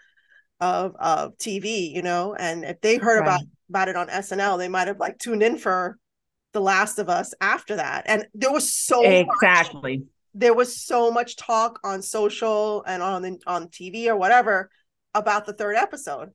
of 0.60 0.94
of 1.00 1.38
TV, 1.38 1.92
you 1.94 2.01
know, 2.01 2.36
and 2.36 2.66
if 2.66 2.81
they 2.81 2.98
heard 2.98 3.22
right. 3.22 3.28
about 3.28 3.42
about 3.69 3.88
it 3.88 3.96
on 3.96 4.07
SNL, 4.10 4.57
they 4.57 4.68
might 4.68 4.88
have 4.88 5.00
like 5.00 5.18
tuned 5.19 5.42
in 5.42 5.57
for 5.57 5.98
The 6.51 6.62
Last 6.62 7.00
of 7.00 7.07
Us 7.07 7.34
after 7.40 7.78
that. 7.78 8.04
And 8.07 8.28
there 8.34 8.51
was 8.51 8.74
so 8.74 9.04
exactly 9.04 9.98
much, 10.00 10.07
there 10.33 10.53
was 10.53 10.81
so 10.81 11.11
much 11.11 11.35
talk 11.35 11.79
on 11.83 12.01
social 12.01 12.83
and 12.83 13.01
on 13.01 13.21
the, 13.21 13.39
on 13.47 13.67
TV 13.67 14.07
or 14.07 14.15
whatever 14.15 14.69
about 15.13 15.45
the 15.45 15.53
third 15.53 15.75
episode. 15.75 16.29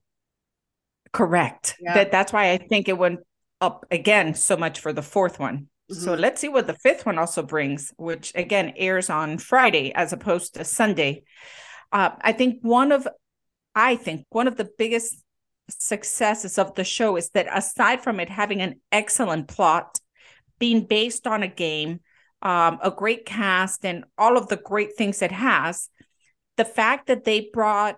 Correct. 1.12 1.76
Yeah. 1.80 1.94
That 1.94 2.12
that's 2.12 2.32
why 2.32 2.50
I 2.50 2.58
think 2.58 2.88
it 2.88 2.98
went 2.98 3.20
up 3.60 3.86
again 3.90 4.34
so 4.34 4.56
much 4.56 4.80
for 4.80 4.92
the 4.92 5.02
fourth 5.02 5.38
one. 5.38 5.68
Mm-hmm. 5.90 6.02
So 6.02 6.14
let's 6.14 6.40
see 6.40 6.48
what 6.48 6.66
the 6.66 6.74
fifth 6.74 7.06
one 7.06 7.18
also 7.18 7.42
brings, 7.42 7.92
which 7.96 8.32
again 8.34 8.72
airs 8.76 9.10
on 9.10 9.38
Friday 9.38 9.92
as 9.94 10.12
opposed 10.12 10.54
to 10.54 10.64
Sunday. 10.64 11.22
Uh, 11.92 12.10
I 12.20 12.32
think 12.32 12.58
one 12.62 12.90
of 12.90 13.06
I 13.74 13.96
think 13.96 14.26
one 14.30 14.48
of 14.48 14.56
the 14.56 14.68
biggest 14.76 15.22
successes 15.68 16.58
of 16.58 16.74
the 16.74 16.84
show 16.84 17.16
is 17.16 17.30
that 17.30 17.46
aside 17.52 18.02
from 18.02 18.20
it 18.20 18.28
having 18.28 18.60
an 18.60 18.80
excellent 18.92 19.48
plot, 19.48 19.98
being 20.58 20.84
based 20.84 21.26
on 21.26 21.42
a 21.42 21.48
game, 21.48 22.00
um, 22.44 22.78
a 22.82 22.90
great 22.90 23.24
cast, 23.24 23.84
and 23.84 24.04
all 24.16 24.36
of 24.36 24.48
the 24.48 24.56
great 24.56 24.96
things 24.96 25.22
it 25.22 25.32
has, 25.32 25.88
the 26.56 26.64
fact 26.64 27.08
that 27.08 27.24
they 27.24 27.48
brought 27.52 27.96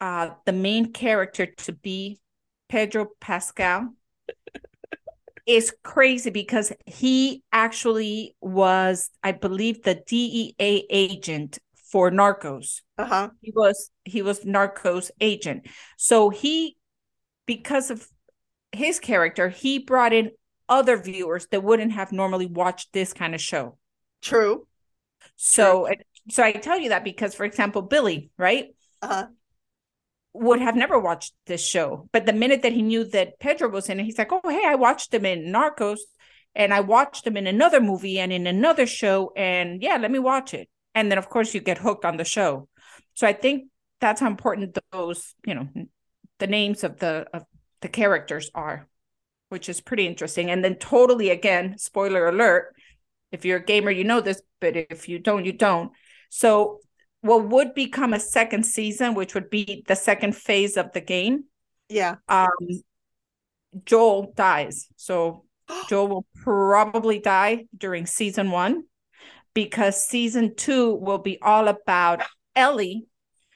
uh, 0.00 0.30
the 0.44 0.52
main 0.52 0.92
character 0.92 1.46
to 1.46 1.72
be 1.72 2.20
Pedro 2.68 3.08
Pascal 3.20 3.94
is 5.46 5.72
crazy 5.82 6.30
because 6.30 6.72
he 6.84 7.42
actually 7.52 8.34
was, 8.40 9.10
I 9.22 9.32
believe, 9.32 9.82
the 9.82 10.02
DEA 10.06 10.86
agent 10.90 11.58
for 11.90 12.10
Narcos. 12.10 12.82
Uh-huh. 12.98 13.30
He 13.40 13.52
was 13.54 13.90
he 14.04 14.22
was 14.22 14.40
Narcos 14.40 15.10
agent. 15.20 15.68
So 15.96 16.30
he 16.30 16.76
because 17.46 17.90
of 17.90 18.08
his 18.72 18.98
character, 18.98 19.48
he 19.48 19.78
brought 19.78 20.12
in 20.12 20.32
other 20.68 20.96
viewers 20.96 21.46
that 21.48 21.62
wouldn't 21.62 21.92
have 21.92 22.12
normally 22.12 22.46
watched 22.46 22.92
this 22.92 23.12
kind 23.12 23.34
of 23.34 23.40
show. 23.40 23.78
True. 24.22 24.66
So 25.36 25.86
True. 25.86 25.96
so 26.30 26.42
I 26.42 26.52
tell 26.52 26.78
you 26.78 26.90
that 26.90 27.04
because 27.04 27.34
for 27.34 27.44
example, 27.44 27.82
Billy, 27.82 28.30
right? 28.38 28.74
Uh-huh. 29.02 29.26
Would 30.34 30.60
have 30.60 30.76
never 30.76 30.98
watched 30.98 31.32
this 31.46 31.66
show. 31.66 32.08
But 32.12 32.26
the 32.26 32.32
minute 32.32 32.62
that 32.62 32.72
he 32.72 32.82
knew 32.82 33.04
that 33.04 33.38
Pedro 33.38 33.68
was 33.68 33.88
in 33.88 34.00
it, 34.00 34.04
he's 34.04 34.18
like, 34.18 34.32
Oh, 34.32 34.48
hey, 34.48 34.62
I 34.66 34.74
watched 34.74 35.14
him 35.14 35.24
in 35.24 35.52
Narcos 35.52 35.98
and 36.54 36.74
I 36.74 36.80
watched 36.80 37.26
him 37.26 37.36
in 37.36 37.46
another 37.46 37.80
movie 37.80 38.18
and 38.18 38.32
in 38.32 38.46
another 38.46 38.86
show. 38.86 39.32
And 39.36 39.82
yeah, 39.82 39.96
let 39.96 40.10
me 40.10 40.18
watch 40.18 40.52
it 40.52 40.68
and 40.96 41.10
then 41.10 41.18
of 41.18 41.28
course 41.28 41.54
you 41.54 41.60
get 41.60 41.78
hooked 41.78 42.04
on 42.04 42.16
the 42.16 42.24
show 42.24 42.66
so 43.14 43.28
i 43.28 43.32
think 43.32 43.68
that's 44.00 44.20
how 44.20 44.26
important 44.26 44.76
those 44.90 45.34
you 45.46 45.54
know 45.54 45.68
the 46.40 46.48
names 46.48 46.82
of 46.82 46.98
the 46.98 47.26
of 47.32 47.44
the 47.82 47.88
characters 47.88 48.50
are 48.54 48.88
which 49.48 49.68
is 49.68 49.80
pretty 49.80 50.06
interesting. 50.06 50.50
And 50.50 50.64
then 50.64 50.76
totally 50.76 51.30
again 51.30 51.78
spoiler 51.78 52.28
alert 52.28 52.74
if 53.32 53.44
you're 53.44 53.58
a 53.58 53.64
gamer 53.64 53.90
you 53.90 54.04
know 54.04 54.20
this 54.20 54.40
but 54.60 54.76
if 54.76 55.08
you 55.08 55.18
don't 55.18 55.44
you 55.44 55.52
don't. 55.52 55.92
So 56.30 56.80
what 57.20 57.48
would 57.48 57.74
become 57.74 58.12
a 58.12 58.20
second 58.20 58.64
season 58.64 59.14
which 59.14 59.34
would 59.34 59.50
be 59.50 59.84
the 59.86 59.96
second 59.96 60.36
phase 60.36 60.76
of 60.76 60.92
the 60.92 61.00
game 61.00 61.44
yeah. 61.88 62.16
um 62.28 62.48
joel 63.84 64.32
dies. 64.36 64.86
So 64.96 65.44
joel 65.88 66.08
will 66.08 66.26
probably 66.42 67.18
die 67.18 67.66
during 67.76 68.06
season 68.06 68.50
one 68.50 68.84
because 69.56 70.04
season 70.04 70.54
two 70.54 70.94
will 70.96 71.16
be 71.16 71.40
all 71.40 71.66
about 71.66 72.22
Ellie, 72.54 73.06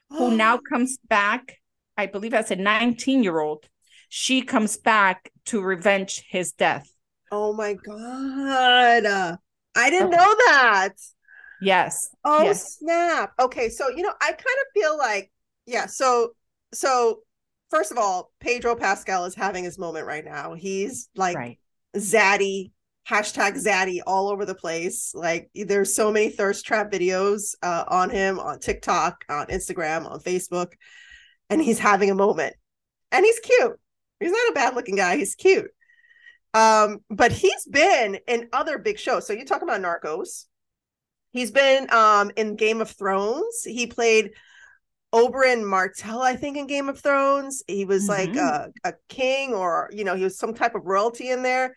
who 0.08 0.30
now 0.36 0.58
comes 0.58 0.96
back, 1.08 1.58
I 1.96 2.06
believe, 2.06 2.32
as 2.32 2.50
a 2.50 2.56
19 2.56 3.22
year 3.22 3.38
old. 3.38 3.68
She 4.12 4.42
comes 4.42 4.76
back 4.76 5.30
to 5.46 5.62
revenge 5.62 6.24
his 6.28 6.50
death. 6.52 6.92
Oh 7.30 7.52
my 7.52 7.74
God. 7.74 9.38
I 9.76 9.88
didn't 9.88 10.10
know 10.10 10.18
that. 10.18 10.94
Yes. 11.62 12.10
Oh, 12.24 12.42
yes. 12.42 12.78
snap. 12.78 13.32
Okay. 13.38 13.68
So, 13.68 13.88
you 13.88 14.02
know, 14.02 14.12
I 14.20 14.32
kind 14.32 14.40
of 14.40 14.66
feel 14.74 14.98
like, 14.98 15.30
yeah. 15.64 15.86
So, 15.86 16.32
so 16.74 17.20
first 17.70 17.92
of 17.92 17.98
all, 17.98 18.32
Pedro 18.40 18.74
Pascal 18.74 19.26
is 19.26 19.36
having 19.36 19.62
his 19.62 19.78
moment 19.78 20.06
right 20.06 20.24
now. 20.24 20.54
He's 20.54 21.08
like 21.14 21.36
right. 21.36 21.58
zaddy, 21.96 22.72
hashtag 23.08 23.64
zaddy 23.64 24.00
all 24.04 24.28
over 24.28 24.44
the 24.44 24.56
place. 24.56 25.12
Like 25.14 25.50
there's 25.54 25.94
so 25.94 26.10
many 26.10 26.30
thirst 26.30 26.66
trap 26.66 26.90
videos 26.90 27.54
uh, 27.62 27.84
on 27.86 28.10
him 28.10 28.40
on 28.40 28.58
TikTok, 28.58 29.24
on 29.28 29.46
Instagram, 29.46 30.10
on 30.10 30.18
Facebook, 30.18 30.72
and 31.48 31.62
he's 31.62 31.78
having 31.78 32.10
a 32.10 32.14
moment. 32.16 32.56
And 33.12 33.24
he's 33.24 33.38
cute. 33.38 33.78
He's 34.20 34.32
not 34.32 34.50
a 34.50 34.54
bad 34.54 34.74
looking 34.74 34.96
guy. 34.96 35.16
He's 35.16 35.34
cute. 35.34 35.70
Um, 36.52 37.00
but 37.08 37.32
he's 37.32 37.64
been 37.66 38.18
in 38.26 38.48
other 38.52 38.78
big 38.78 38.98
shows. 38.98 39.26
So 39.26 39.32
you 39.32 39.44
talk 39.44 39.62
about 39.62 39.80
Narcos. 39.80 40.46
He's 41.32 41.50
been 41.50 41.92
um 41.92 42.30
in 42.36 42.56
Game 42.56 42.80
of 42.80 42.90
Thrones. 42.90 43.62
He 43.64 43.86
played 43.86 44.32
Oberyn 45.12 45.64
Martell, 45.64 46.22
I 46.22 46.36
think, 46.36 46.56
in 46.56 46.66
Game 46.66 46.88
of 46.88 47.00
Thrones. 47.00 47.62
He 47.66 47.84
was 47.84 48.08
mm-hmm. 48.08 48.34
like 48.34 48.36
a, 48.36 48.72
a 48.84 48.94
king, 49.08 49.54
or 49.54 49.90
you 49.92 50.04
know, 50.04 50.14
he 50.14 50.24
was 50.24 50.38
some 50.38 50.54
type 50.54 50.74
of 50.74 50.86
royalty 50.86 51.30
in 51.30 51.42
there, 51.42 51.76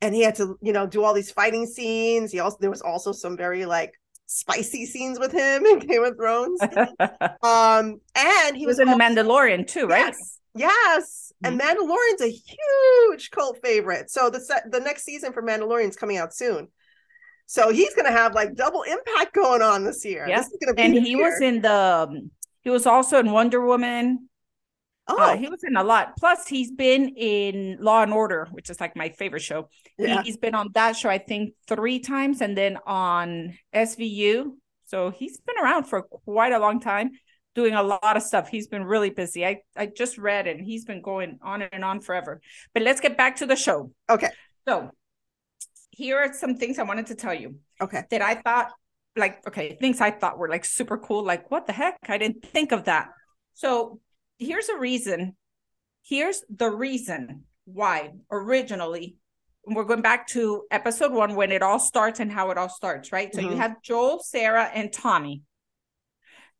and 0.00 0.14
he 0.14 0.22
had 0.22 0.36
to, 0.36 0.58
you 0.60 0.72
know, 0.72 0.86
do 0.86 1.04
all 1.04 1.14
these 1.14 1.30
fighting 1.30 1.66
scenes. 1.66 2.32
He 2.32 2.40
also 2.40 2.58
there 2.60 2.70
was 2.70 2.82
also 2.82 3.12
some 3.12 3.36
very 3.36 3.64
like 3.66 3.94
spicy 4.26 4.86
scenes 4.86 5.18
with 5.18 5.32
him 5.32 5.64
in 5.66 5.78
Game 5.80 6.04
of 6.04 6.16
Thrones. 6.16 6.60
um, 7.42 8.00
and 8.14 8.56
he, 8.56 8.60
he 8.60 8.66
was, 8.66 8.78
was, 8.78 8.80
in 8.80 8.88
also, 8.88 8.98
The 8.98 9.04
Mandalorian 9.04 9.66
too, 9.66 9.86
right? 9.86 10.06
Yes, 10.06 10.38
yes. 10.54 11.32
And 11.44 11.60
Mandalorian's 11.60 12.22
a 12.22 12.28
huge 12.28 13.30
cult 13.30 13.58
favorite. 13.62 14.10
So 14.10 14.30
the 14.30 14.40
set, 14.40 14.70
the 14.70 14.80
next 14.80 15.04
season 15.04 15.32
for 15.32 15.42
Mandalorian's 15.42 15.96
coming 15.96 16.16
out 16.16 16.34
soon. 16.34 16.68
So 17.46 17.70
he's 17.70 17.94
going 17.94 18.06
to 18.06 18.12
have 18.12 18.34
like 18.34 18.54
double 18.54 18.82
impact 18.82 19.34
going 19.34 19.62
on 19.62 19.84
this 19.84 20.04
year. 20.04 20.26
Yeah, 20.28 20.38
this 20.38 20.46
is 20.46 20.58
going 20.64 20.74
to 20.74 20.74
be. 20.74 20.82
And 20.82 20.94
he 21.06 21.12
year. 21.12 21.30
was 21.30 21.40
in 21.40 21.60
the 21.60 22.08
um, 22.08 22.30
he 22.62 22.70
was 22.70 22.86
also 22.86 23.18
in 23.18 23.30
Wonder 23.30 23.60
Woman. 23.60 24.28
Uh, 25.08 25.14
oh, 25.18 25.22
uh, 25.22 25.36
he 25.36 25.48
was 25.48 25.64
in 25.64 25.76
a 25.76 25.82
lot. 25.82 26.16
Plus, 26.16 26.46
he's 26.46 26.70
been 26.70 27.08
in 27.16 27.76
Law 27.80 28.02
and 28.02 28.12
Order, 28.12 28.48
which 28.52 28.70
is 28.70 28.80
like 28.80 28.96
my 28.96 29.08
favorite 29.08 29.42
show. 29.42 29.68
Yeah. 29.98 30.22
He, 30.22 30.30
has 30.30 30.36
been 30.36 30.54
on 30.54 30.68
that 30.74 30.96
show, 30.96 31.10
I 31.10 31.18
think, 31.18 31.54
three 31.66 31.98
times, 31.98 32.40
and 32.40 32.56
then 32.56 32.78
on 32.86 33.58
SVU. 33.74 34.52
So 34.86 35.10
he's 35.10 35.40
been 35.40 35.56
around 35.62 35.84
for 35.84 36.02
quite 36.02 36.52
a 36.52 36.58
long 36.58 36.78
time, 36.78 37.10
doing 37.54 37.74
a 37.74 37.82
lot 37.82 38.16
of 38.16 38.22
stuff. 38.22 38.48
He's 38.48 38.66
been 38.66 38.84
really 38.84 39.10
busy. 39.10 39.44
I 39.44 39.60
I 39.76 39.86
just 39.86 40.18
read 40.18 40.46
and 40.46 40.60
he's 40.60 40.84
been 40.84 41.02
going 41.02 41.38
on 41.42 41.62
and 41.62 41.84
on 41.84 42.00
forever. 42.00 42.40
But 42.74 42.82
let's 42.82 43.00
get 43.00 43.16
back 43.16 43.36
to 43.36 43.46
the 43.46 43.56
show. 43.56 43.92
Okay. 44.08 44.30
So 44.66 44.90
here 45.90 46.18
are 46.18 46.32
some 46.32 46.56
things 46.56 46.78
I 46.78 46.84
wanted 46.84 47.06
to 47.06 47.14
tell 47.14 47.34
you. 47.34 47.56
Okay. 47.80 48.04
That 48.10 48.22
I 48.22 48.36
thought 48.36 48.72
like 49.16 49.46
okay 49.46 49.76
things 49.80 50.00
i 50.00 50.10
thought 50.10 50.38
were 50.38 50.48
like 50.48 50.64
super 50.64 50.96
cool 50.96 51.22
like 51.24 51.50
what 51.50 51.66
the 51.66 51.72
heck 51.72 51.98
i 52.08 52.18
didn't 52.18 52.44
think 52.44 52.72
of 52.72 52.84
that 52.84 53.08
so 53.54 54.00
here's 54.38 54.68
a 54.68 54.78
reason 54.78 55.36
here's 56.02 56.42
the 56.54 56.70
reason 56.70 57.44
why 57.64 58.10
originally 58.30 59.16
we're 59.66 59.84
going 59.84 60.02
back 60.02 60.26
to 60.26 60.64
episode 60.70 61.12
one 61.12 61.36
when 61.36 61.52
it 61.52 61.62
all 61.62 61.78
starts 61.78 62.20
and 62.20 62.32
how 62.32 62.50
it 62.50 62.58
all 62.58 62.68
starts 62.68 63.12
right 63.12 63.32
mm-hmm. 63.32 63.46
so 63.46 63.50
you 63.50 63.56
have 63.56 63.82
joel 63.82 64.18
sarah 64.22 64.70
and 64.74 64.92
tommy 64.92 65.42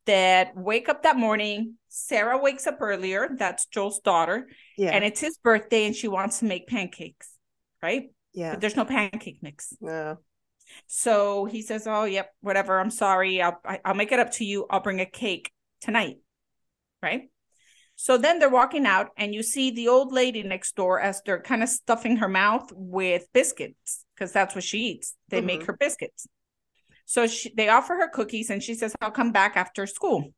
that 0.05 0.55
wake 0.55 0.89
up 0.89 1.03
that 1.03 1.15
morning 1.15 1.75
sarah 1.87 2.37
wakes 2.37 2.67
up 2.67 2.77
earlier 2.81 3.29
that's 3.37 3.65
joel's 3.67 3.99
daughter 3.99 4.47
yeah 4.77 4.91
and 4.91 5.03
it's 5.03 5.21
his 5.21 5.37
birthday 5.37 5.85
and 5.85 5.95
she 5.95 6.07
wants 6.07 6.39
to 6.39 6.45
make 6.45 6.67
pancakes 6.67 7.31
right 7.81 8.09
yeah 8.33 8.51
but 8.51 8.61
there's 8.61 8.75
no 8.75 8.85
pancake 8.85 9.39
mix 9.41 9.73
no 9.79 10.17
so 10.87 11.45
he 11.45 11.61
says, 11.61 11.87
"Oh, 11.87 12.05
yep, 12.05 12.31
whatever. 12.41 12.79
I'm 12.79 12.89
sorry. 12.89 13.41
I'll 13.41 13.59
I'll 13.85 13.93
make 13.93 14.11
it 14.11 14.19
up 14.19 14.31
to 14.33 14.45
you. 14.45 14.65
I'll 14.69 14.81
bring 14.81 15.01
a 15.01 15.05
cake 15.05 15.51
tonight." 15.81 16.17
Right? 17.01 17.29
So 17.95 18.17
then 18.17 18.39
they're 18.39 18.49
walking 18.49 18.85
out 18.85 19.09
and 19.17 19.35
you 19.35 19.43
see 19.43 19.69
the 19.69 19.87
old 19.87 20.11
lady 20.11 20.41
next 20.41 20.75
door 20.75 20.99
as 20.99 21.21
they're 21.25 21.41
kind 21.41 21.61
of 21.61 21.69
stuffing 21.69 22.17
her 22.17 22.27
mouth 22.27 22.71
with 22.73 23.27
biscuits 23.33 24.03
because 24.15 24.31
that's 24.31 24.55
what 24.55 24.63
she 24.63 24.79
eats. 24.79 25.15
They 25.29 25.37
mm-hmm. 25.37 25.47
make 25.47 25.65
her 25.65 25.73
biscuits. 25.73 26.27
So 27.05 27.27
she, 27.27 27.53
they 27.55 27.69
offer 27.69 27.95
her 27.95 28.09
cookies 28.09 28.49
and 28.49 28.61
she 28.61 28.75
says, 28.75 28.95
I'll 29.01 29.11
come 29.11 29.31
back 29.31 29.55
after 29.55 29.85
school. 29.85 30.33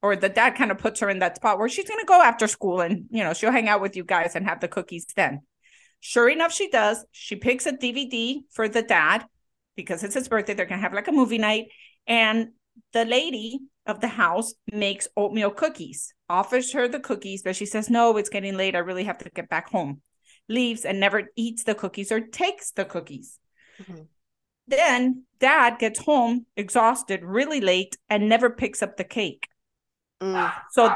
Or 0.00 0.14
the 0.14 0.28
dad 0.28 0.54
kind 0.54 0.70
of 0.70 0.78
puts 0.78 1.00
her 1.00 1.10
in 1.10 1.18
that 1.18 1.36
spot 1.36 1.58
where 1.58 1.68
she's 1.68 1.88
going 1.88 2.00
to 2.00 2.06
go 2.06 2.22
after 2.22 2.46
school 2.46 2.80
and, 2.80 3.06
you 3.10 3.24
know, 3.24 3.34
she'll 3.34 3.50
hang 3.50 3.68
out 3.68 3.80
with 3.80 3.96
you 3.96 4.04
guys 4.04 4.36
and 4.36 4.46
have 4.46 4.60
the 4.60 4.68
cookies 4.68 5.06
then. 5.16 5.40
Sure 6.00 6.28
enough, 6.28 6.52
she 6.52 6.70
does. 6.70 7.04
She 7.10 7.36
picks 7.36 7.66
a 7.66 7.72
DVD 7.72 8.42
for 8.52 8.68
the 8.68 8.82
dad 8.82 9.26
because 9.74 10.04
it's 10.04 10.14
his 10.14 10.28
birthday. 10.28 10.54
They're 10.54 10.66
going 10.66 10.78
to 10.78 10.82
have 10.82 10.94
like 10.94 11.08
a 11.08 11.12
movie 11.12 11.38
night. 11.38 11.66
And 12.06 12.50
the 12.92 13.04
lady 13.04 13.58
of 13.86 14.00
the 14.00 14.08
house 14.08 14.54
makes 14.72 15.08
oatmeal 15.16 15.50
cookies, 15.50 16.14
offers 16.28 16.72
her 16.72 16.86
the 16.86 17.00
cookies, 17.00 17.42
but 17.42 17.56
she 17.56 17.66
says, 17.66 17.90
No, 17.90 18.16
it's 18.16 18.28
getting 18.28 18.56
late. 18.56 18.76
I 18.76 18.80
really 18.80 19.04
have 19.04 19.18
to 19.18 19.30
get 19.30 19.48
back 19.48 19.70
home. 19.70 20.02
Leaves 20.48 20.84
and 20.84 21.00
never 21.00 21.30
eats 21.36 21.64
the 21.64 21.74
cookies 21.74 22.12
or 22.12 22.20
takes 22.20 22.70
the 22.70 22.84
cookies. 22.84 23.38
Mm-hmm. 23.82 24.02
Then 24.68 25.24
dad 25.40 25.78
gets 25.78 25.98
home 25.98 26.46
exhausted, 26.56 27.24
really 27.24 27.60
late, 27.60 27.96
and 28.08 28.28
never 28.28 28.50
picks 28.50 28.82
up 28.82 28.96
the 28.96 29.04
cake. 29.04 29.48
Mm. 30.20 30.52
So, 30.70 30.94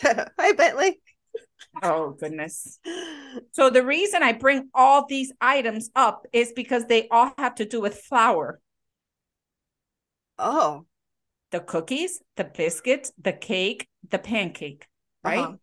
hi, 0.02 0.52
Bentley. 0.52 1.00
Oh, 1.82 2.10
goodness. 2.10 2.78
So, 3.52 3.70
the 3.70 3.84
reason 3.84 4.22
I 4.22 4.32
bring 4.32 4.68
all 4.74 5.06
these 5.06 5.32
items 5.40 5.90
up 5.96 6.26
is 6.32 6.52
because 6.54 6.86
they 6.86 7.08
all 7.08 7.32
have 7.38 7.56
to 7.56 7.64
do 7.64 7.80
with 7.80 7.98
flour. 7.98 8.60
Oh. 10.38 10.86
The 11.50 11.60
cookies, 11.60 12.20
the 12.36 12.44
biscuits, 12.44 13.12
the 13.20 13.32
cake, 13.32 13.88
the 14.08 14.18
pancake, 14.18 14.86
right? 15.22 15.40
Uh-huh. 15.40 15.56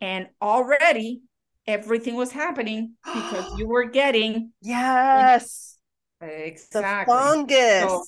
And 0.00 0.28
already 0.40 1.22
everything 1.66 2.14
was 2.14 2.32
happening 2.32 2.94
because 3.04 3.52
you 3.58 3.66
were 3.66 3.84
getting. 3.84 4.52
Yes. 4.62 5.75
Exactly. 6.20 7.14
The 7.14 7.20
fungus. 7.20 7.82
So, 7.82 8.04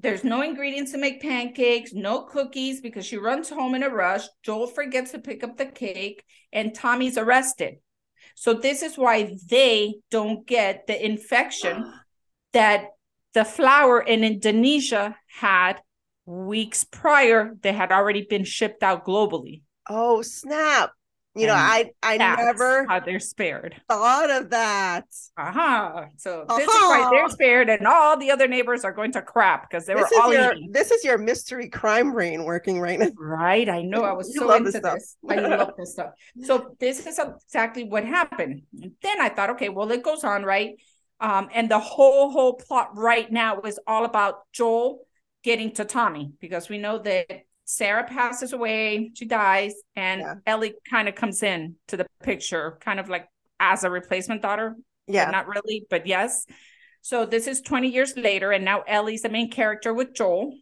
there's 0.00 0.22
no 0.22 0.42
ingredients 0.42 0.92
to 0.92 0.98
make 0.98 1.20
pancakes, 1.20 1.92
no 1.92 2.22
cookies 2.22 2.80
because 2.80 3.04
she 3.04 3.16
runs 3.16 3.48
home 3.48 3.74
in 3.74 3.82
a 3.82 3.88
rush. 3.88 4.26
Joel 4.42 4.68
forgets 4.68 5.10
to 5.10 5.18
pick 5.18 5.42
up 5.42 5.56
the 5.56 5.66
cake, 5.66 6.24
and 6.52 6.74
Tommy's 6.74 7.18
arrested. 7.18 7.76
So, 8.34 8.54
this 8.54 8.82
is 8.82 8.96
why 8.96 9.36
they 9.48 9.96
don't 10.10 10.46
get 10.46 10.86
the 10.86 11.04
infection 11.04 11.92
that 12.52 12.86
the 13.34 13.44
flour 13.44 14.00
in 14.00 14.24
Indonesia 14.24 15.16
had 15.26 15.80
weeks 16.26 16.84
prior. 16.84 17.56
They 17.60 17.72
had 17.72 17.92
already 17.92 18.26
been 18.28 18.44
shipped 18.44 18.82
out 18.82 19.04
globally. 19.04 19.62
Oh, 19.88 20.22
snap 20.22 20.92
you 21.38 21.46
know 21.46 21.54
i 21.54 21.90
i 22.02 22.16
never 22.16 22.86
how 22.86 23.00
they're 23.00 23.20
spared. 23.20 23.80
thought 23.88 24.30
of 24.30 24.50
that. 24.50 25.04
Uh-huh. 25.36 26.06
So 26.16 26.42
uh-huh. 26.48 26.56
this 26.56 26.68
is 26.68 26.82
why 26.82 27.08
they're 27.10 27.28
spared 27.28 27.68
and 27.68 27.86
all 27.86 28.16
the 28.16 28.30
other 28.30 28.48
neighbors 28.48 28.84
are 28.84 28.92
going 28.92 29.12
to 29.12 29.22
crap 29.22 29.68
because 29.68 29.86
they 29.86 29.94
this 29.94 30.10
were 30.10 30.22
all 30.22 30.32
your, 30.32 30.54
this 30.70 30.90
is 30.90 31.04
your 31.04 31.18
mystery 31.18 31.68
crime 31.68 32.12
brain 32.12 32.44
working 32.44 32.80
right 32.80 32.98
now. 32.98 33.08
Right. 33.16 33.68
I 33.68 33.82
know. 33.82 34.04
I 34.04 34.12
was 34.12 34.28
you 34.34 34.40
so 34.40 34.52
into 34.54 34.70
this, 34.70 34.80
this. 34.80 35.16
i 35.28 35.34
love 35.36 35.72
this 35.78 35.92
stuff. 35.92 36.10
So 36.42 36.74
this 36.80 37.06
is 37.06 37.18
exactly 37.18 37.84
what 37.84 38.04
happened. 38.04 38.62
Then 38.72 39.20
i 39.20 39.28
thought 39.28 39.50
okay 39.50 39.68
well 39.68 39.90
it 39.90 40.02
goes 40.02 40.24
on 40.24 40.44
right? 40.44 40.76
Um 41.20 41.48
and 41.54 41.70
the 41.70 41.78
whole 41.78 42.30
whole 42.30 42.54
plot 42.54 42.90
right 42.94 43.30
now 43.30 43.60
is 43.62 43.78
all 43.86 44.04
about 44.04 44.40
joel 44.52 45.06
getting 45.42 45.72
to 45.72 45.84
tommy 45.84 46.32
because 46.40 46.68
we 46.68 46.78
know 46.78 46.98
that 46.98 47.42
Sarah 47.70 48.04
passes 48.04 48.54
away, 48.54 49.10
she 49.12 49.26
dies, 49.26 49.74
and 49.94 50.22
yeah. 50.22 50.34
Ellie 50.46 50.72
kind 50.88 51.06
of 51.06 51.14
comes 51.14 51.42
in 51.42 51.74
to 51.88 51.98
the 51.98 52.06
picture, 52.22 52.78
kind 52.80 52.98
of 52.98 53.10
like 53.10 53.28
as 53.60 53.84
a 53.84 53.90
replacement 53.90 54.40
daughter. 54.40 54.74
Yeah. 55.06 55.30
Not 55.30 55.48
really, 55.48 55.86
but 55.90 56.06
yes. 56.06 56.46
So 57.02 57.26
this 57.26 57.46
is 57.46 57.60
20 57.60 57.88
years 57.88 58.16
later, 58.16 58.52
and 58.52 58.64
now 58.64 58.84
Ellie's 58.88 59.20
the 59.20 59.28
main 59.28 59.50
character 59.50 59.92
with 59.92 60.14
Joel. 60.14 60.54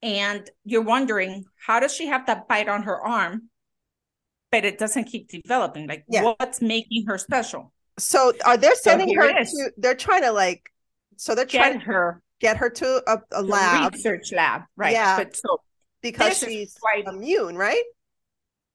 And 0.00 0.48
you're 0.64 0.82
wondering, 0.82 1.44
how 1.66 1.80
does 1.80 1.92
she 1.92 2.06
have 2.06 2.24
that 2.26 2.46
bite 2.46 2.68
on 2.68 2.84
her 2.84 3.04
arm, 3.04 3.48
but 4.52 4.64
it 4.64 4.78
doesn't 4.78 5.04
keep 5.06 5.28
developing? 5.28 5.88
Like, 5.88 6.04
yeah. 6.08 6.22
what's 6.22 6.62
making 6.62 7.06
her 7.08 7.18
special? 7.18 7.72
So 7.98 8.32
are 8.46 8.56
they 8.56 8.70
sending 8.74 9.08
so 9.08 9.14
her 9.22 9.44
to, 9.44 9.72
they're 9.76 9.96
trying 9.96 10.22
to 10.22 10.30
like, 10.30 10.70
so 11.16 11.34
they're 11.34 11.46
trying 11.46 11.78
get 11.78 11.82
her 11.82 12.22
get 12.40 12.56
her 12.56 12.70
to 12.70 13.02
a, 13.06 13.18
a 13.32 13.42
lab 13.42 13.92
research 13.92 14.32
lab 14.32 14.62
right 14.74 14.92
yeah 14.92 15.18
but 15.18 15.36
so 15.36 15.58
because 16.02 16.38
she's 16.38 16.76
why, 16.80 17.02
immune, 17.06 17.56
right? 17.56 17.82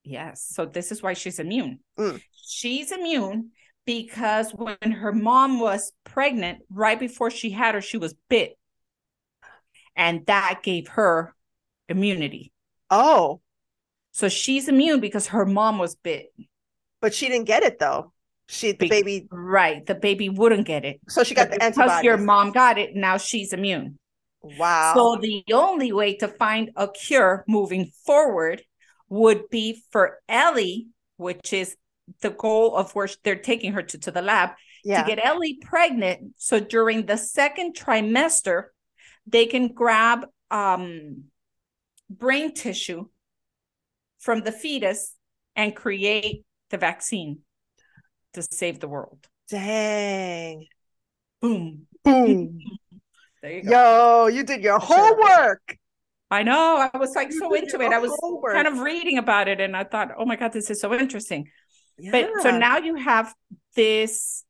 Yes. 0.03 0.46
So 0.50 0.65
this 0.65 0.91
is 0.91 1.01
why 1.01 1.13
she's 1.13 1.39
immune. 1.39 1.79
Mm. 1.98 2.22
She's 2.32 2.91
immune 2.91 3.51
because 3.86 4.51
when 4.51 4.91
her 4.91 5.12
mom 5.12 5.60
was 5.60 5.91
pregnant, 6.03 6.60
right 6.70 7.00
before 7.00 7.32
she 7.32 7.50
had 7.50 7.75
her, 7.75 7.82
she 7.82 7.98
was 7.98 8.13
bit. 8.29 8.58
And 9.96 10.25
that 10.27 10.62
gave 10.63 10.88
her 10.89 11.34
immunity. 11.89 12.51
Oh. 12.89 13.41
So 14.12 14.29
she's 14.29 14.67
immune 14.67 15.00
because 15.00 15.27
her 15.27 15.46
mom 15.46 15.77
was 15.77 15.96
bit. 15.96 16.27
But 17.01 17.13
she 17.13 17.27
didn't 17.27 17.46
get 17.46 17.63
it 17.63 17.79
though. 17.79 18.13
She 18.48 18.72
the 18.72 18.77
Be- 18.77 18.89
baby 18.89 19.27
right. 19.32 19.86
The 19.86 19.96
baby 19.96 20.29
wouldn't 20.29 20.67
get 20.67 20.86
it. 20.86 21.00
So 21.10 21.24
she 21.24 21.34
got 21.34 21.50
but 21.50 21.60
the 21.60 21.65
because 21.65 21.77
antibodies. 21.77 22.03
your 22.03 22.17
mom 22.17 22.51
got 22.51 22.77
it, 22.77 22.96
now 22.96 23.17
she's 23.17 23.53
immune. 23.53 23.98
Wow. 24.58 24.94
So 24.96 25.18
the 25.22 25.44
only 25.54 25.92
way 25.92 26.16
to 26.18 26.28
find 26.28 26.72
a 26.75 26.88
cure 26.88 27.44
moving 27.48 27.92
forward 28.06 28.64
would 29.10 29.50
be 29.50 29.84
for 29.92 30.20
Ellie, 30.28 30.88
which 31.18 31.54
is 31.54 31.75
the 32.22 32.30
goal 32.30 32.75
of 32.75 32.94
where 32.94 33.10
they're 33.24 33.36
taking 33.36 33.74
her 33.74 33.84
to, 33.84 33.98
to 34.00 34.12
the 34.12 34.22
lab 34.22 34.52
Yeah. 34.84 35.02
to 35.02 35.08
get 35.08 35.24
Ellie 35.25 35.58
pregnant. 35.62 36.34
So 36.38 36.60
during 36.60 37.06
the 37.06 37.18
second 37.18 37.75
trimester, 37.75 38.66
they 39.25 39.46
can 39.48 39.70
grab 39.74 40.28
um, 40.52 41.25
brain 42.10 42.54
tissue 42.54 43.08
from 44.20 44.42
the 44.42 44.52
fetus 44.52 45.14
and 45.56 45.75
create 45.75 46.44
the 46.70 46.78
vaccine 46.78 47.40
to 48.34 48.42
save 48.42 48.80
the 48.80 48.88
world. 48.88 49.28
Dang. 49.50 50.68
Boom. 51.42 51.88
Boom. 52.04 52.60
You 53.50 53.64
go. 53.64 53.72
Yo, 53.72 54.28
you 54.28 54.44
did 54.44 54.62
your 54.64 54.80
homework. 54.80 55.78
I 56.32 56.44
know. 56.44 56.90
I 56.94 56.98
was 56.98 57.16
like 57.16 57.32
You 57.32 57.40
so 57.40 57.54
into 57.54 57.80
it. 57.82 57.92
I 57.94 58.00
was 58.00 58.12
homework. 58.20 58.54
kind 58.56 58.68
of 58.68 58.80
reading 58.80 59.18
about 59.18 59.48
it 59.48 59.62
and 59.62 59.75
I 59.78 59.84
thought, 59.84 60.10
oh 60.18 60.25
my 60.25 60.36
God, 60.36 60.54
this 60.54 60.70
is 60.70 60.82
so 60.82 60.94
interesting. 60.94 61.48
Yeah. 61.98 62.12
But 62.12 62.42
so 62.42 62.58
now 62.58 62.78
you 62.78 62.96
have 62.96 63.34
this 63.75 64.44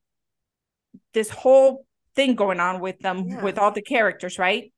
this 1.14 1.30
whole 1.30 1.86
thing 2.16 2.36
going 2.36 2.60
on 2.60 2.80
with 2.80 3.00
them 3.00 3.26
Yeah. 3.28 3.44
with 3.44 3.58
all 3.58 3.72
the 3.72 3.82
characters, 3.82 4.40
right? 4.40 4.72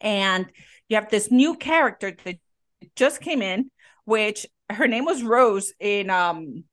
And 0.00 0.46
you 0.88 0.96
have 0.96 1.10
this 1.10 1.30
new 1.30 1.56
character 1.56 2.16
that 2.24 2.36
just 2.96 3.20
came 3.20 3.42
in, 3.42 3.70
which 4.04 4.46
her 4.70 4.86
name 4.88 5.04
was 5.04 5.22
Rose 5.22 5.72
in 5.80 6.08
um 6.10 6.64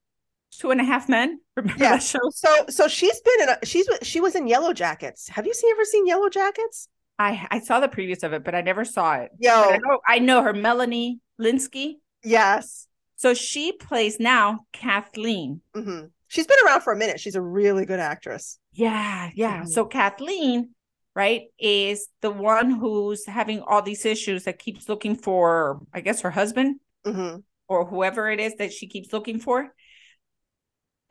Two 0.51 0.71
and 0.71 0.81
a 0.81 0.83
Half 0.83 1.07
Men. 1.09 1.39
Remember 1.61 1.83
Yeah. 1.83 1.97
show? 1.99 2.19
So 2.31 2.65
so 2.69 2.87
she's 2.87 3.19
been 3.21 3.41
in 3.43 3.49
a, 3.49 3.65
she's 3.65 3.87
she 4.03 4.19
was 4.21 4.35
in 4.35 4.47
Yellow 4.47 4.73
Jackets. 4.73 5.27
Have 5.29 5.45
you 5.45 5.53
seen 5.53 5.71
ever 5.71 5.85
seen 5.85 6.07
Yellow 6.07 6.29
Jackets? 6.29 6.87
I 7.17 7.47
I 7.51 7.59
saw 7.59 7.79
the 7.79 7.87
previous 7.87 8.23
of 8.23 8.33
it, 8.33 8.43
but 8.43 8.55
I 8.55 8.61
never 8.61 8.85
saw 8.85 9.15
it. 9.15 9.31
Yo, 9.39 9.51
I 9.51 9.77
know 9.77 9.99
I 10.07 10.19
know 10.19 10.41
her, 10.41 10.53
Melanie 10.53 11.19
Lynskey. 11.39 11.95
yes. 12.23 12.87
So 13.17 13.33
she 13.33 13.73
plays 13.73 14.17
now 14.19 14.61
Kathleen. 14.71 15.61
hmm 15.75 16.05
She's 16.27 16.45
been 16.47 16.57
around 16.65 16.81
for 16.81 16.93
a 16.93 16.95
minute. 16.95 17.19
She's 17.19 17.35
a 17.35 17.41
really 17.41 17.85
good 17.85 17.99
actress. 17.99 18.59
Yeah, 18.71 19.31
yeah. 19.33 19.63
Mhm. 19.63 19.67
So 19.67 19.83
Kathleen, 19.85 20.69
right, 21.15 21.41
is 21.59 22.07
the 22.21 22.29
one 22.31 22.69
who's 22.71 23.25
having 23.25 23.61
all 23.61 23.81
these 23.81 24.05
issues 24.05 24.43
that 24.45 24.59
keeps 24.59 24.87
looking 24.87 25.15
for, 25.15 25.81
I 25.93 26.01
guess, 26.01 26.21
her 26.21 26.29
husband 26.31 26.79
hmm 27.03 27.37
or 27.67 27.85
whoever 27.85 28.29
it 28.29 28.39
is 28.39 28.55
that 28.55 28.71
she 28.73 28.87
keeps 28.87 29.11
looking 29.11 29.39
for. 29.39 29.73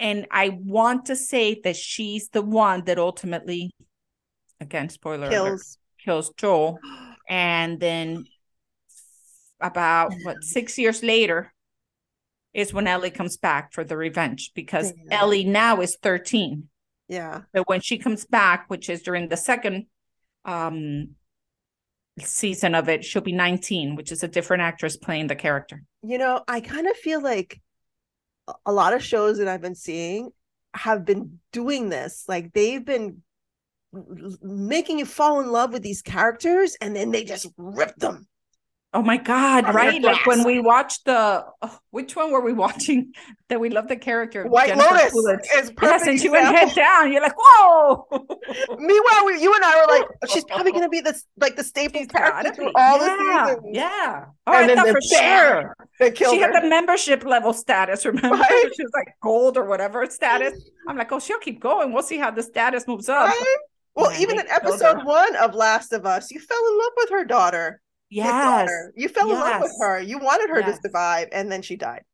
And 0.01 0.27
I 0.31 0.51
want 0.51 1.07
to 1.07 1.17
say 1.17 1.61
that 1.65 1.77
she's 1.77 2.29
the 2.29 2.43
one 2.43 2.85
that 2.85 2.99
ultimately, 2.99 3.71
again, 4.61 4.89
spoiler 4.89 5.27
alert, 5.27 5.31
Kills. 5.31 5.79
kills 6.05 6.33
Joel. 6.37 6.79
And 7.31 7.79
then 7.79 8.25
about 9.61 10.15
what 10.23 10.37
six 10.43 10.79
years 10.79 11.03
later 11.03 11.53
is 12.55 12.73
when 12.73 12.87
Ellie 12.87 13.11
comes 13.11 13.37
back 13.37 13.73
for 13.75 13.85
the 13.85 13.99
revenge 13.99 14.53
because 14.55 14.93
Damn. 14.93 15.13
Ellie 15.13 15.45
now 15.45 15.83
is 15.83 15.99
13. 16.03 16.69
Yeah. 17.09 17.43
But 17.53 17.69
when 17.69 17.81
she 17.83 17.99
comes 17.99 18.25
back, 18.25 18.65
which 18.69 18.89
is 18.89 19.03
during 19.03 19.29
the 19.29 19.37
second 19.37 19.87
um 20.45 21.11
season 22.19 22.75
of 22.75 22.89
it, 22.89 23.05
she'll 23.05 23.23
be 23.23 23.33
19, 23.33 23.95
which 23.95 24.11
is 24.11 24.23
a 24.23 24.29
different 24.29 24.63
actress 24.63 24.97
playing 24.97 25.27
the 25.27 25.37
character. 25.37 25.83
You 26.03 26.19
know, 26.19 26.43
I 26.49 26.61
kind 26.61 26.87
of 26.87 26.97
feel 26.97 27.23
like 27.23 27.61
a- 28.67 28.73
lot 28.73 28.93
of 28.93 29.03
shows 29.03 29.39
that 29.39 29.49
I've 29.49 29.61
been 29.61 29.75
seeing 29.75 30.31
have 30.75 31.05
been 31.05 31.41
doing 31.53 31.89
this. 31.89 32.25
Like 32.29 32.53
they've 32.53 32.85
been 32.85 33.23
making 34.43 34.99
you 34.99 35.07
fall 35.07 35.41
in 35.41 35.51
love 35.51 35.73
with 35.73 35.83
these 35.83 36.03
characters 36.03 36.77
and 36.81 36.95
then 36.95 37.11
they 37.11 37.25
just 37.25 37.47
rip 37.57 37.97
them. 37.97 38.27
Oh 38.95 39.03
my 39.03 39.19
God, 39.19 39.65
Oh, 39.67 39.73
right? 39.73 40.01
Like 40.01 40.25
when 40.25 40.45
we 40.45 40.61
watched 40.61 41.05
the 41.05 41.45
oh, 41.61 41.79
which 41.91 42.17
one 42.17 42.33
were 42.33 42.41
we 42.41 42.55
watching 42.55 43.13
that 43.51 43.61
we 43.61 43.69
love 43.69 43.87
the 43.87 43.97
character? 43.97 44.47
White 44.47 44.69
Jennifer 44.69 44.95
Lotus 44.95 45.13
Coolidge. 45.13 45.41
is 45.57 45.71
perfect. 45.73 45.83
Yes, 45.83 46.07
and 46.07 46.19
she 46.21 46.31
went 46.31 46.47
head 46.57 46.75
down. 46.75 47.13
You're 47.13 47.21
like, 47.21 47.35
whoa. 47.37 48.07
Meanwhile, 48.79 49.27
we, 49.27 49.43
you 49.43 49.55
and 49.55 49.63
I 49.65 49.77
were 49.87 49.93
like, 49.99 50.07
she's 50.31 50.45
probably 50.45 50.73
going 50.73 50.85
to 50.85 50.89
be 50.89 51.03
this 51.03 51.25
like 51.39 51.55
the 51.57 51.65
staple 51.65 52.01
She's 52.01 52.09
character 52.09 52.55
through 52.55 52.73
all 52.75 52.99
yeah, 52.99 53.45
the 53.45 53.51
seasons. 53.57 53.77
Yeah. 53.77 54.25
Oh, 54.47 54.53
And 54.53 54.65
I 54.65 54.67
then 54.67 54.77
thought 54.77 54.87
the 54.87 54.93
for 54.93 55.01
sure. 55.03 55.77
They 56.01 56.11
killed 56.11 56.35
She 56.35 56.41
her. 56.41 56.51
had 56.51 56.63
the 56.65 56.69
membership 56.69 57.25
level 57.25 57.53
status, 57.53 58.07
remember? 58.07 58.37
Right? 58.39 58.71
She 58.75 58.83
was 58.83 58.93
like 58.95 59.09
gold 59.23 59.59
or 59.59 59.65
whatever 59.67 60.07
status. 60.07 60.55
I'm 60.89 60.97
like, 60.97 61.13
oh, 61.13 61.21
she'll 61.21 61.39
keep 61.41 61.61
going. 61.61 61.93
We'll 61.93 62.03
see 62.03 62.17
how 62.17 62.31
the 62.31 62.43
status 62.43 62.87
moves 62.89 63.11
up. 63.11 63.27
Right? 63.29 63.57
Well, 63.95 64.13
Yeah, 64.13 64.21
even 64.21 64.39
in 64.41 64.49
episode 64.49 65.05
one 65.05 65.37
of 65.37 65.55
Last 65.55 65.93
of 65.93 66.07
Us, 66.07 66.31
you 66.31 66.41
fell 66.41 66.57
in 66.71 66.79
love 66.79 66.93
with 66.97 67.11
her 67.11 67.25
daughter. 67.27 67.81
Yes. 68.11 68.71
You 68.97 69.09
fell 69.09 69.31
in 69.31 69.37
love 69.39 69.63
with 69.63 69.77
her. 69.81 70.01
You 70.01 70.19
wanted 70.19 70.51
her 70.51 70.61
Yes. 70.61 70.77
to 70.77 70.83
survive, 70.89 71.29
and 71.33 71.51
then 71.53 71.63
she 71.63 71.77
died. 71.77 72.05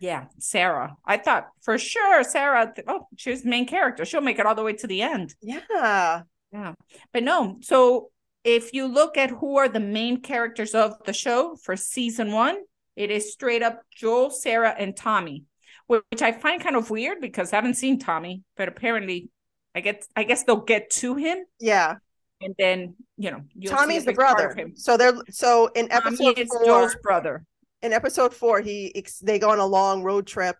Yeah. 0.00 0.26
Sarah. 0.38 0.96
I 1.04 1.16
thought 1.16 1.48
for 1.62 1.76
sure 1.78 2.22
Sarah, 2.24 2.72
oh, 2.86 3.08
she's 3.16 3.42
the 3.42 3.50
main 3.50 3.66
character. 3.66 4.04
She'll 4.04 4.20
make 4.20 4.38
it 4.38 4.46
all 4.46 4.54
the 4.54 4.62
way 4.62 4.74
to 4.74 4.86
the 4.86 5.02
end. 5.02 5.34
Yeah. 5.42 6.22
Yeah. 6.52 6.74
But 7.12 7.22
no. 7.22 7.58
So 7.62 8.10
if 8.44 8.72
you 8.72 8.86
look 8.86 9.16
at 9.18 9.30
who 9.30 9.56
are 9.58 9.68
the 9.68 9.80
main 9.80 10.20
characters 10.22 10.74
of 10.74 10.94
the 11.04 11.12
show 11.12 11.56
for 11.56 11.76
season 11.76 12.32
one, 12.32 12.58
it 12.96 13.10
is 13.10 13.32
straight 13.32 13.62
up 13.62 13.82
Joel, 13.94 14.30
Sarah, 14.30 14.74
and 14.76 14.96
Tommy, 14.96 15.44
which 15.86 16.02
which 16.10 16.22
I 16.22 16.32
find 16.32 16.62
kind 16.62 16.76
of 16.76 16.88
weird 16.90 17.20
because 17.20 17.52
I 17.52 17.56
haven't 17.56 17.74
seen 17.74 17.98
Tommy, 17.98 18.42
but 18.56 18.68
apparently 18.68 19.28
I 19.74 19.80
get 19.80 20.06
I 20.14 20.22
guess 20.24 20.44
they'll 20.44 20.56
get 20.64 20.90
to 20.90 21.14
him 21.16 21.38
Yeah. 21.58 21.96
And 22.40 22.54
then 22.58 22.94
you 23.16 23.30
know 23.30 23.42
Tommy's 23.66 24.04
the 24.04 24.12
brother. 24.12 24.48
of 24.48 24.56
him. 24.56 24.72
So 24.76 24.96
they're 24.96 25.14
so 25.30 25.66
in 25.74 25.88
Tommy 25.88 26.06
episode 26.06 26.38
is 26.38 26.48
four. 26.48 26.64
Joel's 26.64 26.96
brother. 27.02 27.44
in 27.82 27.92
episode 27.92 28.34
four, 28.34 28.60
he 28.60 28.92
they 29.22 29.38
go 29.38 29.50
on 29.50 29.58
a 29.58 29.66
long 29.66 30.02
road 30.02 30.26
trip, 30.26 30.56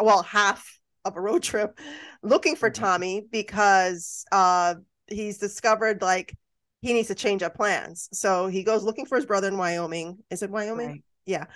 well, 0.00 0.22
half 0.22 0.78
of 1.04 1.16
a 1.16 1.20
road 1.20 1.42
trip, 1.42 1.78
looking 2.22 2.56
for 2.56 2.70
Mhm. 2.70 2.74
Tommy 2.74 3.26
because 3.30 4.24
uh 4.32 4.74
he's 5.08 5.38
discovered 5.38 6.02
like 6.02 6.34
he 6.82 6.92
needs 6.92 7.08
to 7.08 7.14
change 7.14 7.42
up 7.42 7.54
plans. 7.54 8.08
So 8.12 8.46
he 8.48 8.62
goes 8.62 8.82
looking 8.84 9.06
for 9.06 9.16
his 9.16 9.26
brother 9.26 9.48
in 9.48 9.56
Wyoming. 9.56 10.18
Is 10.30 10.42
it 10.42 10.50
Wyoming? 10.50 11.02
Right. 11.28 11.46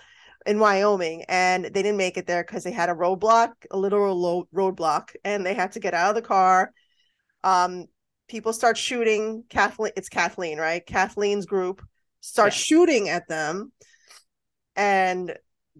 in 0.47 0.59
Wyoming, 0.59 1.23
and 1.29 1.67
they 1.67 1.83
didn't 1.83 1.99
make 1.99 2.17
it 2.17 2.27
there 2.27 2.43
because 2.43 2.65
they 2.65 2.71
had 2.73 2.89
a 2.89 2.95
roadblock, 2.95 3.51
a 3.71 3.77
literal 3.77 4.17
lo- 4.19 4.49
roadblock, 4.55 5.15
and 5.23 5.45
they 5.45 5.53
had 5.53 5.73
to 5.73 5.81
get 5.81 5.93
out 5.93 6.09
of 6.09 6.15
the 6.15 6.23
car. 6.27 6.73
Um, 7.45 7.85
people 8.31 8.53
start 8.53 8.79
shooting. 8.79 9.45
Kathleen, 9.51 9.93
it's 9.97 10.09
Kathleen, 10.09 10.57
right? 10.59 10.87
Kathleen's 10.87 11.45
group 11.47 11.83
starts 12.21 12.57
Yes. 12.57 12.65
shooting 12.65 13.09
at 13.09 13.29
them, 13.29 13.73
and 14.77 15.37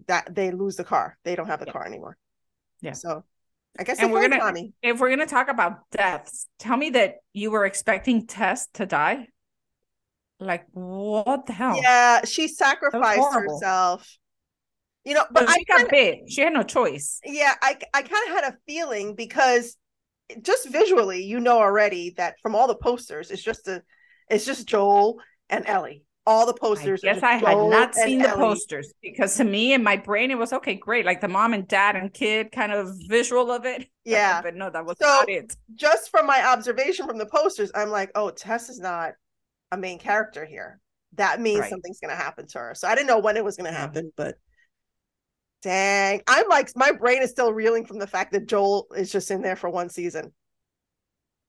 that 0.07 0.35
they 0.35 0.51
lose 0.51 0.75
the 0.75 0.83
car. 0.83 1.17
They 1.23 1.35
don't 1.35 1.47
have 1.47 1.59
the 1.61 1.65
Yeah. 1.67 1.71
car 1.71 1.85
anymore. 1.85 2.17
Yeah. 2.81 2.93
So, 2.93 3.23
I 3.79 3.83
guess 3.83 3.99
And 3.99 4.11
we're 4.11 4.21
gonna- 4.21 4.39
Tommy. 4.39 4.73
If 4.81 4.99
we're 4.99 5.09
gonna 5.09 5.25
talk 5.25 5.47
about 5.47 5.89
deaths, 5.91 6.47
tell 6.59 6.75
me 6.75 6.89
that 6.91 7.19
you 7.31 7.51
were 7.51 7.65
expecting 7.65 8.27
Tess 8.27 8.67
to 8.73 8.85
die. 8.85 9.27
Like 10.39 10.65
what 10.71 11.45
the 11.45 11.53
hell? 11.53 11.77
Yeah, 11.81 12.25
she 12.25 12.47
sacrificed 12.49 13.33
herself. 13.33 14.17
You 15.05 15.13
know, 15.13 15.25
but 15.31 15.45
But 15.45 15.49
I 15.49 15.57
she 15.57 15.65
got 15.65 15.77
kinda- 15.77 15.91
bit. 15.91 16.19
She 16.29 16.41
had 16.41 16.51
no 16.53 16.63
choice. 16.63 17.19
yeah 17.23 17.55
i 17.61 17.77
i 17.93 18.01
kind 18.01 18.27
of 18.27 18.33
had 18.43 18.53
a 18.53 18.57
feeling 18.67 19.15
because 19.15 19.77
just 20.41 20.69
visually 20.69 21.23
you 21.23 21.39
know 21.39 21.57
already 21.57 22.11
that 22.17 22.35
from 22.41 22.55
all 22.55 22.67
the 22.67 22.75
posters 22.75 23.31
it's 23.31 23.41
just 23.43 23.67
a 23.67 23.81
it's 24.29 24.45
just 24.45 24.67
joel 24.67 25.19
and 25.49 25.65
ellie 25.67 26.03
all 26.27 26.45
the 26.45 26.53
I 26.53 26.57
posters 26.59 27.03
are 27.03 27.13
guess 27.15 27.23
I 27.23 27.33
had 27.33 27.57
not 27.57 27.95
seen 27.95 28.19
the 28.19 28.29
Ellie. 28.29 28.37
posters 28.39 28.93
because 29.01 29.35
to 29.37 29.43
me 29.43 29.73
in 29.73 29.81
my 29.83 29.97
brain 29.97 30.29
it 30.29 30.37
was 30.37 30.53
okay, 30.53 30.75
great, 30.75 31.03
like 31.03 31.19
the 31.19 31.27
mom 31.27 31.55
and 31.55 31.67
dad 31.67 31.95
and 31.95 32.13
kid 32.13 32.51
kind 32.51 32.71
of 32.71 32.91
visual 33.07 33.51
of 33.51 33.65
it. 33.65 33.87
yeah 34.05 34.39
but 34.39 34.53
no, 34.55 34.69
that 34.69 34.85
was 34.85 34.97
So- 35.01 35.07
not 35.07 35.29
it. 35.29 35.55
just 35.73 36.11
from 36.11 36.27
my 36.27 36.45
observation 36.45 37.07
from 37.07 37.17
the 37.17 37.25
posters 37.25 37.71
i'm 37.73 37.89
like 37.89 38.11
oh 38.13 38.29
tess 38.29 38.69
is 38.69 38.79
not 38.79 39.13
a 39.71 39.77
main 39.77 39.97
character 39.97 40.45
here 40.45 40.79
that 41.15 41.41
means 41.41 41.61
Right. 41.61 41.69
something's 41.71 41.99
gonna 41.99 42.15
happen 42.15 42.45
to 42.49 42.59
her 42.59 42.75
so 42.75 42.87
i 42.87 42.93
didn't 42.93 43.07
know 43.07 43.19
when 43.19 43.35
it 43.35 43.43
was 43.43 43.57
gonna 43.57 43.71
Yeah. 43.71 43.77
happen 43.79 44.13
but 44.15 44.35
dang 45.61 46.21
i'm 46.27 46.47
like 46.49 46.69
my 46.75 46.91
brain 46.91 47.21
is 47.21 47.29
still 47.29 47.53
reeling 47.53 47.85
from 47.85 47.99
the 47.99 48.07
fact 48.07 48.31
that 48.31 48.47
joel 48.47 48.87
is 48.95 49.11
just 49.11 49.29
in 49.31 49.41
there 49.41 49.55
for 49.55 49.69
one 49.69 49.89
season 49.89 50.31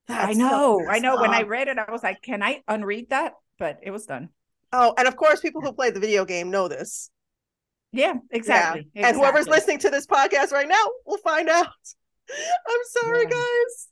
I 0.09 0.27
That's 0.27 0.37
so 0.39 0.41
know, 0.41 0.87
I 0.91 0.99
know. 0.99 1.21
When 1.21 1.33
I 1.33 1.43
read 1.43 1.69
it, 1.69 1.79
I 1.79 1.91
was 1.91 2.03
like, 2.03 2.21
can 2.23 2.43
I 2.43 2.63
unread 2.67 3.11
that? 3.11 3.35
But 3.59 3.79
it 3.83 3.93
was 3.93 4.05
done. 4.05 4.31
Oh, 4.73 4.93
and 4.99 5.07
of 5.07 5.15
course, 5.15 5.41
people 5.41 5.61
who 5.63 5.73
play 5.73 5.91
the 5.91 6.01
video 6.01 6.25
game 6.25 6.51
know 6.51 6.67
this. 6.67 7.09
Yeah, 7.93 8.15
exactly. 8.31 8.89
Yeah. 8.95 9.09
And 9.09 9.17
whoever's 9.17 9.47
listening 9.47 9.79
to 9.79 9.91
this 9.91 10.07
podcast 10.07 10.51
right 10.51 10.69
now 10.69 10.85
will 11.07 11.19
find 11.19 11.49
out. 11.49 11.69
I'm 12.69 12.81
sorry, 12.89 13.23
Yeah. 13.23 13.31
guys. 13.31 13.89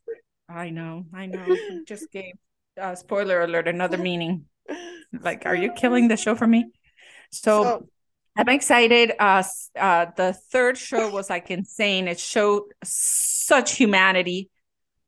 I 0.49 0.71
know, 0.71 1.05
I 1.15 1.27
know. 1.27 1.57
Just 1.87 2.11
gave 2.11 2.35
uh, 2.79 2.97
spoiler 2.97 3.43
alert 3.43 3.69
another 3.69 3.97
meaning. 3.99 4.47
Like, 5.13 5.47
are 5.47 5.57
you 5.57 5.73
killing 5.73 6.09
the 6.09 6.17
show 6.17 6.35
for 6.35 6.47
me? 6.47 6.67
So, 7.31 7.63
So, 7.63 7.89
I'm 8.37 8.49
excited. 8.49 9.13
Uh, 9.19 9.43
uh, 9.79 10.07
the 10.17 10.33
third 10.33 10.79
show 10.79 11.11
was 11.11 11.29
like 11.29 11.51
insane. 11.51 12.09
It 12.09 12.19
showed 12.21 12.63
such 12.85 13.77
humanity, 13.77 14.49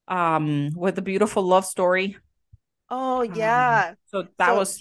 um, 0.08 0.70
with 0.74 0.98
a 0.98 1.02
beautiful 1.02 1.42
love 1.42 1.64
story. 1.64 2.16
oh 2.90 3.22
Um, 3.22 3.35
yeah, 3.35 3.94
So 4.06 4.26
that 4.38 4.46
So- 4.48 4.56
was 4.58 4.78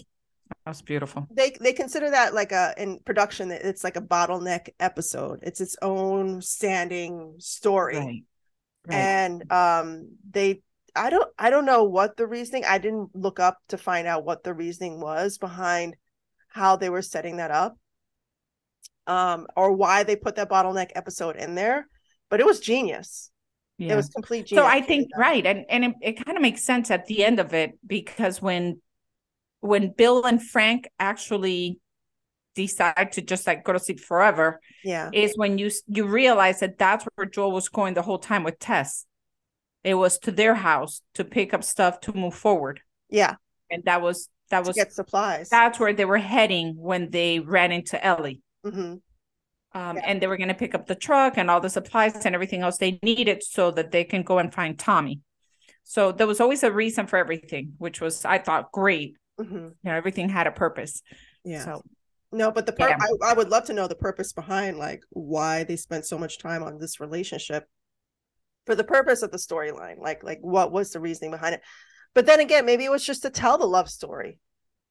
That 0.65 0.71
was 0.71 0.82
beautiful. 0.82 1.27
They 1.32 1.56
they 1.62 1.71
consider 1.73 2.10
that 2.12 2.34
like 2.34 2.51
a 2.51 2.73
in 2.77 2.99
production 2.99 3.49
that 3.49 3.62
it's 3.63 3.84
like 3.86 3.95
a 3.95 4.01
bottleneck 4.01 4.69
episode. 4.80 5.39
It's 5.43 5.62
its 5.62 5.77
own 5.82 6.41
standing 6.41 7.36
story. 7.39 7.97
Right. 7.97 8.23
Right. 8.88 8.95
And 8.95 9.51
um 9.51 10.17
they 10.30 10.62
I 10.93 11.10
don't 11.10 11.30
I 11.39 11.49
don't 11.51 11.65
know 11.65 11.84
what 11.86 12.17
the 12.17 12.27
reasoning 12.27 12.65
I 12.65 12.80
didn't 12.80 13.15
look 13.15 13.39
up 13.39 13.60
to 13.69 13.77
find 13.77 14.08
out 14.08 14.25
what 14.25 14.43
the 14.43 14.54
reasoning 14.54 14.99
was 14.99 15.38
behind 15.38 15.95
how 16.49 16.75
they 16.75 16.89
were 16.89 17.01
setting 17.01 17.38
that 17.38 17.51
up. 17.51 17.77
Um 19.15 19.39
or 19.60 19.67
why 19.82 19.97
they 20.08 20.15
put 20.26 20.36
that 20.38 20.50
bottleneck 20.50 20.91
episode 21.02 21.36
in 21.43 21.52
there, 21.62 21.78
but 22.30 22.39
it 22.41 22.45
was 22.52 22.60
genius. 22.71 23.10
yeah. 23.78 23.93
It 23.93 23.95
was 24.02 24.10
complete 24.17 24.43
genius. 24.47 24.63
so 24.63 24.69
I 24.78 24.82
think 24.89 25.04
right, 25.28 25.45
and 25.52 25.60
and 25.74 25.82
it, 25.88 25.93
it 26.10 26.13
kind 26.26 26.38
of 26.38 26.41
makes 26.47 26.63
sense 26.71 26.88
at 26.91 27.04
the 27.10 27.17
end 27.30 27.39
of 27.45 27.50
it 27.62 27.69
because 27.97 28.36
when 28.47 28.63
when 29.71 29.84
Bill 30.02 30.17
and 30.30 30.39
Frank 30.54 30.82
actually 31.12 31.80
decide 32.56 33.12
to 33.13 33.21
just 33.32 33.47
like 33.47 33.63
go 33.63 33.71
to 33.74 33.80
sleep 33.80 34.00
forever 34.00 34.47
Yeah. 34.84 35.10
is 35.13 35.32
when 35.41 35.58
you 35.62 35.69
you 35.97 36.04
realize 36.21 36.58
that 36.63 36.78
that's 36.84 37.06
where 37.15 37.28
Joel 37.36 37.54
was 37.60 37.69
going 37.69 37.93
the 37.93 38.02
whole 38.08 38.19
time 38.19 38.43
with 38.47 38.60
Tess. 38.60 39.06
It 39.84 39.95
was 40.04 40.13
to 40.26 40.32
their 40.32 40.56
house 40.69 41.02
to 41.17 41.24
pick 41.24 41.54
up 41.56 41.63
stuff 41.63 41.93
to 42.02 42.13
move 42.24 42.36
forward, 42.36 42.78
Yeah. 43.10 43.36
and 43.71 43.84
that 43.86 44.02
was 44.02 44.17
that 44.52 44.65
was 44.67 44.76
get 44.76 44.91
supplies. 44.93 45.47
that's 45.50 45.80
where 45.80 45.93
they 45.93 46.06
were 46.06 46.24
heading 46.36 46.76
when 46.89 47.10
they 47.10 47.39
ran 47.39 47.71
into 47.71 47.97
Ellie. 48.12 48.41
Hmm 48.63 48.95
Um, 49.74 49.95
Yeah. 49.97 50.04
and 50.06 50.21
they 50.21 50.28
were 50.28 50.38
going 50.38 50.50
to 50.50 50.54
pick 50.54 50.76
up 50.76 50.86
the 50.88 50.95
truck 50.95 51.38
and 51.38 51.50
all 51.50 51.62
the 51.62 51.69
supplies 51.69 52.26
and 52.26 52.36
everything 52.36 52.62
else 52.62 52.78
they 52.78 53.00
needed 53.04 53.41
so 53.43 53.71
that 53.71 53.91
they 53.91 54.04
can 54.04 54.24
go 54.24 54.38
and 54.39 54.54
find 54.54 54.78
Tommy. 54.78 55.21
So 55.84 56.12
there 56.12 56.28
was 56.28 56.39
always 56.41 56.63
a 56.63 56.71
reason 56.71 57.08
for 57.08 57.17
everything, 57.17 57.74
which 57.78 58.02
was 58.02 58.26
I 58.26 58.38
thought 58.38 58.71
great. 58.71 59.15
hmm 59.39 59.56
You 59.56 59.74
know, 59.84 59.95
everything 59.95 60.30
had 60.30 60.47
a 60.47 60.52
purpose. 60.52 61.02
Yeah. 61.43 61.63
So 61.65 61.84
No, 62.32 62.52
but 62.52 62.65
the 62.65 62.74
pur- 62.74 62.89
Yeah. 62.89 62.97
I, 63.00 63.32
I 63.32 63.34
would 63.34 63.50
love 63.50 63.65
to 63.65 63.74
know 63.74 63.88
the 63.88 63.95
purpose 63.95 64.34
behind 64.34 64.78
like 64.78 65.04
why 65.10 65.63
they 65.63 65.76
spent 65.78 66.06
so 66.06 66.17
much 66.17 66.38
time 66.38 66.63
on 66.63 66.78
this 66.78 67.00
relationship 67.00 67.65
for 68.65 68.76
the 68.76 68.84
purpose 68.84 69.21
of 69.24 69.32
the 69.32 69.38
storyline. 69.38 69.97
Like 70.00 70.24
like 70.24 70.39
what 70.41 70.71
was 70.71 70.91
the 70.91 71.00
reasoning 71.00 71.32
behind 71.32 71.56
it? 71.56 71.62
But 72.13 72.26
then 72.26 72.39
again, 72.41 72.65
maybe 72.65 72.84
it 72.86 72.91
was 72.91 73.06
just 73.06 73.21
to 73.24 73.30
tell 73.30 73.58
the 73.58 73.65
love 73.65 73.89
story. 73.89 74.38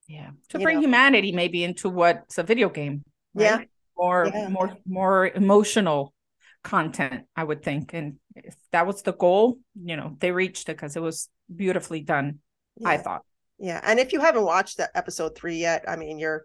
yeah, 0.08 0.30
to 0.48 0.58
bring 0.58 0.76
know. 0.76 0.82
humanity 0.82 1.32
maybe 1.32 1.62
into 1.64 1.88
what's 1.88 2.38
a 2.38 2.42
video 2.42 2.68
game. 2.68 3.04
Yeah. 3.34 3.64
More 3.96 4.30
Yeah. 4.32 4.48
more 4.48 4.76
more 4.86 5.26
emotional 5.28 6.14
content, 6.62 7.24
I 7.36 7.44
would 7.44 7.62
think. 7.62 7.92
And 7.94 8.16
if 8.34 8.54
that 8.72 8.86
was 8.86 9.02
the 9.02 9.12
goal, 9.12 9.58
you 9.82 9.96
know, 9.96 10.16
they 10.20 10.30
reached 10.32 10.68
it 10.68 10.76
because 10.76 10.96
it 10.96 11.02
was 11.02 11.28
beautifully 11.54 12.00
done, 12.00 12.40
I 12.84 12.96
thought. 12.98 13.22
Yeah. 13.58 13.80
And 13.84 13.98
if 13.98 14.12
you 14.12 14.20
haven't 14.20 14.44
watched 14.44 14.78
that 14.78 14.90
episode 14.94 15.36
three 15.36 15.56
yet, 15.56 15.84
I 15.88 15.96
mean 15.96 16.18
you're 16.18 16.44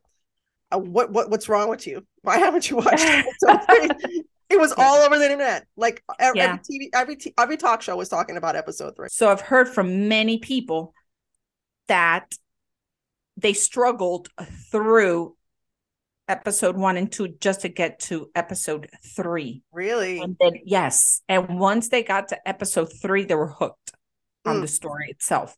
uh, 0.72 0.80
what 0.80 1.12
what 1.12 1.30
what's 1.30 1.48
wrong 1.48 1.70
with 1.70 1.86
you? 1.88 2.06
Why 2.24 2.38
haven't 2.38 2.70
you 2.70 2.78
watched 2.78 3.06
episode 3.06 3.60
three? 3.70 4.24
It 4.50 4.60
was 4.60 4.74
all 4.78 4.98
over 4.98 5.18
the 5.18 5.26
internet. 5.26 5.66
Like 5.76 6.04
every, 6.20 6.40
Yeah. 6.40 6.54
every 6.54 6.60
TV, 6.60 6.90
every 6.94 7.16
t- 7.16 7.34
every 7.38 7.58
talk 7.58 7.82
show 7.82 7.96
was 7.96 8.10
talking 8.10 8.38
about 8.38 8.56
episode 8.56 8.96
three. 8.96 9.10
So 9.10 9.30
I've 9.32 9.42
heard 9.42 9.68
from 9.70 10.08
many 10.08 10.38
people 10.40 10.94
that 11.88 12.34
they 13.38 13.54
struggled 13.54 14.30
through 14.72 15.36
episode 16.28 16.76
one 16.78 16.98
and 16.98 17.12
two 17.12 17.30
just 17.40 17.62
to 17.62 17.70
get 17.70 18.00
to 18.00 18.30
episode 18.36 18.90
three. 19.16 19.62
Really? 19.72 20.20
And 20.20 20.36
then, 20.40 20.54
yes. 20.64 21.22
And 21.30 21.60
once 21.60 21.90
they 21.90 22.04
got 22.04 22.30
to 22.30 22.48
episode 22.48 22.92
three, 23.02 23.26
they 23.26 23.36
were 23.36 23.48
hooked 23.52 23.92
on 24.46 24.58
Mm. 24.58 24.62
the 24.62 24.68
story 24.68 25.08
itself. 25.10 25.56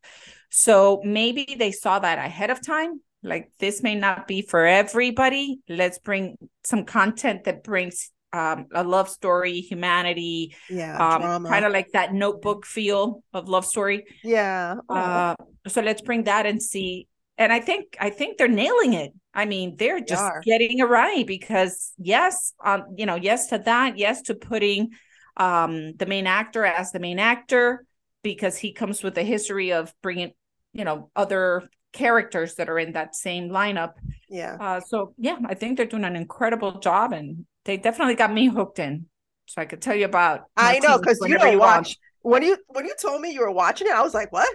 So 0.50 1.02
maybe 1.04 1.56
they 1.58 1.72
saw 1.72 2.00
that 2.00 2.18
ahead 2.20 2.50
of 2.50 2.66
time. 2.66 3.02
Like, 3.24 3.52
this 3.60 3.82
may 3.84 3.96
not 3.96 4.28
be 4.28 4.42
for 4.42 4.66
everybody. 4.66 5.60
Let's 5.68 6.00
bring 6.00 6.38
some 6.64 6.86
content 6.86 7.44
that 7.46 7.64
brings 7.64 8.12
um, 8.34 8.68
a 8.74 8.84
love 8.84 9.10
story, 9.10 9.62
humanity, 9.62 10.54
Yeah. 10.70 10.96
um, 10.98 11.22
drama. 11.22 11.50
kind 11.50 11.66
of 11.66 11.72
like 11.72 11.88
that 11.94 12.14
notebook 12.14 12.66
feel 12.66 13.24
of 13.34 13.48
love 13.48 13.66
story. 13.66 14.06
yeah. 14.24 14.76
Oh, 14.90 14.96
Uh, 14.96 15.36
so 15.68 15.82
let's 15.82 16.02
bring 16.02 16.26
that 16.26 16.46
and 16.46 16.62
see. 16.62 17.08
And 17.38 17.54
I 17.54 17.60
think 17.62 17.96
I 18.00 18.10
think 18.10 18.38
they're 18.38 18.48
nailing 18.50 18.94
it. 18.94 19.14
I 19.38 19.46
mean, 19.46 19.76
they're 19.78 20.02
just 20.02 20.22
are. 20.22 20.42
getting 20.44 20.80
it 20.80 20.84
right 20.84 21.26
because 21.26 21.94
yes, 22.00 22.54
um, 22.66 22.96
you 22.98 23.06
know, 23.06 23.16
yes 23.16 23.48
to 23.48 23.60
that, 23.60 23.98
yes 23.98 24.24
to 24.24 24.36
putting 24.36 24.90
um 25.38 25.94
the 25.98 26.08
main 26.08 26.26
actor 26.26 26.66
as 26.66 26.92
the 26.92 27.00
main 27.00 27.20
actor 27.20 27.86
because 28.24 28.58
he 28.58 28.74
comes 28.74 29.04
with 29.04 29.16
a 29.20 29.24
history 29.24 29.72
of 29.72 29.94
bringing, 30.02 30.32
you 30.74 30.84
know, 30.84 31.12
other 31.16 31.70
characters 31.94 32.56
that 32.56 32.68
are 32.68 32.80
in 32.80 32.94
that 32.94 33.16
same 33.16 33.50
lineup. 33.50 33.94
yeah. 34.28 34.58
Uh, 34.60 34.80
so 34.80 35.14
yeah, 35.18 35.38
I 35.46 35.54
think 35.54 35.78
they're 35.78 35.86
doing 35.86 36.04
an 36.04 36.16
incredible 36.16 36.80
job, 36.80 37.14
and 37.14 37.46
they 37.64 37.78
definitely 37.78 38.16
got 38.16 38.34
me 38.34 38.48
hooked 38.48 38.80
in. 38.80 39.06
So 39.46 39.62
I 39.62 39.66
could 39.66 39.82
tell 39.82 39.96
you 39.96 40.06
about. 40.06 40.46
I 40.58 40.80
know 40.80 40.98
because 40.98 41.20
you 41.26 41.38
don't 41.38 41.60
watch 41.60 41.96
when 42.24 42.42
you 42.42 42.58
when 42.68 42.86
you 42.86 42.96
told 43.00 43.22
me 43.22 43.32
you 43.32 43.42
were 43.42 43.52
watching 43.52 43.88
it, 43.88 43.94
I 43.94 44.02
was 44.02 44.16
like, 44.16 44.32
"What? 44.32 44.50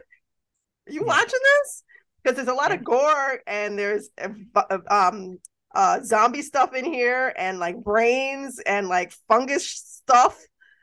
Are 0.88 0.92
you 0.92 1.04
watching 1.04 1.40
this?" 1.40 1.84
Because 2.22 2.36
there's 2.36 2.48
a 2.48 2.54
lot 2.54 2.72
of 2.72 2.84
gore 2.84 3.40
and 3.46 3.78
there's 3.78 4.10
uh, 4.54 4.78
um 4.90 5.38
uh 5.74 6.02
zombie 6.02 6.42
stuff 6.42 6.74
in 6.74 6.84
here 6.84 7.32
and 7.36 7.58
like 7.58 7.76
brains 7.82 8.60
and 8.60 8.88
like 8.88 9.12
fungus 9.28 10.00
stuff. 10.02 10.38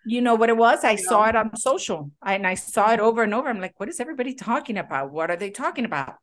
You 0.06 0.22
know 0.22 0.36
what 0.36 0.50
it 0.50 0.58
was? 0.58 0.84
I 0.84 0.92
You 0.92 0.98
saw 0.98 1.24
know? 1.24 1.30
it 1.30 1.36
on 1.36 1.56
social 1.56 2.12
and 2.26 2.48
I 2.48 2.56
saw 2.56 2.92
it 2.92 3.00
over 3.00 3.24
and 3.24 3.34
over. 3.34 3.48
I'm 3.50 3.60
like, 3.62 3.80
what 3.80 3.90
is 3.90 4.00
everybody 4.00 4.34
talking 4.34 4.78
about? 4.78 5.12
What 5.12 5.30
are 5.30 5.36
they 5.38 5.50
talking 5.52 5.86
about? 5.86 6.16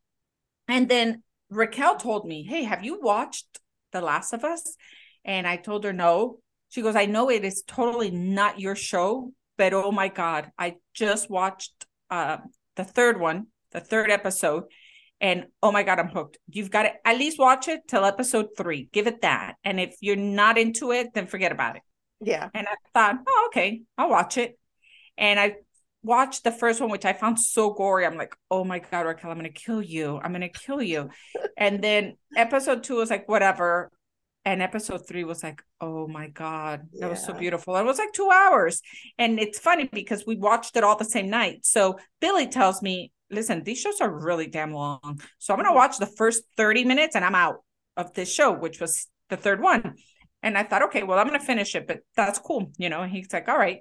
And 0.68 0.88
then 0.88 1.22
Raquel 1.50 1.96
told 1.96 2.26
me, 2.26 2.42
Hey, 2.42 2.64
have 2.64 2.85
you 2.85 3.00
watched 3.00 3.61
The 3.92 4.00
Last 4.00 4.33
of 4.33 4.44
Us? 4.44 4.76
And 5.24 5.46
I 5.46 5.57
told 5.57 5.85
her 5.85 5.92
no. 5.92 6.38
She 6.68 6.83
goes, 6.83 6.96
I 6.96 7.07
know 7.07 7.31
it 7.31 7.44
is 7.44 7.62
totally 7.66 8.11
not 8.11 8.59
your 8.59 8.74
show, 8.74 9.33
but 9.57 9.72
oh 9.72 9.92
my 9.92 10.09
God, 10.09 10.50
I 10.59 10.76
just 10.94 11.31
watched 11.31 11.87
uh, 12.11 12.38
the 12.74 12.85
third 12.85 13.20
one, 13.20 13.46
the 13.72 13.81
third 13.81 14.11
episode. 14.11 14.64
And 15.20 15.46
oh 15.62 15.72
my 15.72 15.83
God, 15.83 15.98
I'm 15.98 16.09
hooked. 16.09 16.38
You've 16.48 16.70
got 16.70 16.83
to 16.83 16.92
at 17.05 17.16
least 17.16 17.38
watch 17.38 17.68
it 17.68 17.88
till 17.88 18.05
episode 18.05 18.48
three. 18.57 18.88
Give 18.92 19.07
it 19.07 19.22
that. 19.22 19.55
And 19.64 19.81
if 19.81 19.96
you're 20.00 20.16
not 20.16 20.59
into 20.59 20.92
it, 20.92 21.14
then 21.14 21.26
forget 21.26 21.52
about 21.52 21.76
it. 21.76 21.83
Yeah, 22.20 22.48
And 22.55 22.66
I 22.66 22.74
thought, 22.94 23.16
oh, 23.26 23.48
okay, 23.50 23.83
I'll 23.98 24.09
watch 24.09 24.38
it. 24.38 24.59
And 25.18 25.38
I 25.38 25.57
watched 26.02 26.44
the 26.44 26.52
first 26.52 26.81
one, 26.81 26.90
which 26.90 27.05
I 27.05 27.12
found 27.12 27.38
so 27.38 27.72
gory. 27.72 28.07
I'm 28.07 28.16
like, 28.16 28.35
oh 28.50 28.64
my 28.64 28.79
God, 28.79 29.07
Raquel, 29.07 29.31
I'm 29.31 29.38
going 29.38 29.52
to 29.52 29.61
kill 29.61 29.83
you. 29.83 30.18
I'm 30.22 30.33
going 30.33 30.40
to 30.40 30.48
kill 30.48 30.81
you. 30.81 31.11
and 31.57 31.83
then 31.83 32.16
episode 32.35 32.85
two 32.85 32.96
was 32.96 33.11
like, 33.11 33.29
whatever. 33.29 33.90
And 34.44 34.62
episode 34.62 35.09
three 35.09 35.24
was 35.24 35.42
like, 35.42 35.61
oh 35.81 36.07
my 36.07 36.29
God, 36.29 36.88
that 37.00 37.11
was 37.11 37.24
so 37.24 37.33
beautiful. 37.33 37.74
It 37.76 37.85
was 37.85 37.98
like 37.98 38.12
two 38.12 38.31
hours. 38.31 38.81
And 39.18 39.40
it's 39.40 39.59
funny 39.59 39.90
because 39.92 40.24
we 40.24 40.37
watched 40.37 40.76
it 40.76 40.85
all 40.85 40.96
the 40.96 41.05
same 41.05 41.29
night. 41.29 41.66
So 41.66 41.98
Billy 42.20 42.46
tells 42.46 42.81
me, 42.81 43.11
listen, 43.31 43.62
these 43.65 43.81
shows 43.81 44.01
are 44.01 44.11
really 44.11 44.47
damn 44.47 44.73
long. 44.73 45.21
So 45.39 45.53
I'm 45.53 45.59
going 45.59 45.67
to 45.69 45.73
Mhm. 45.73 45.77
watch 45.77 45.99
the 45.99 46.07
first 46.07 46.43
30 46.57 46.85
minutes 46.85 47.17
and 47.17 47.25
I'm 47.25 47.35
out 47.35 47.65
of 47.97 48.12
this 48.15 48.33
show, 48.33 48.53
which 48.53 48.81
was 48.81 49.07
the 49.31 49.37
third 49.37 49.61
one. 49.61 49.97
And 50.43 50.57
I 50.57 50.62
thought, 50.62 50.83
okay, 50.85 51.03
well, 51.03 51.19
I'm 51.19 51.27
gonna 51.27 51.41
finish 51.41 51.75
it, 51.75 51.89
but 51.89 52.01
that's 52.15 52.39
cool, 52.39 52.71
you 52.79 52.89
know. 52.89 53.01
And 53.03 53.11
he's 53.11 53.33
like, 53.33 53.49
all 53.49 53.59
right. 53.59 53.81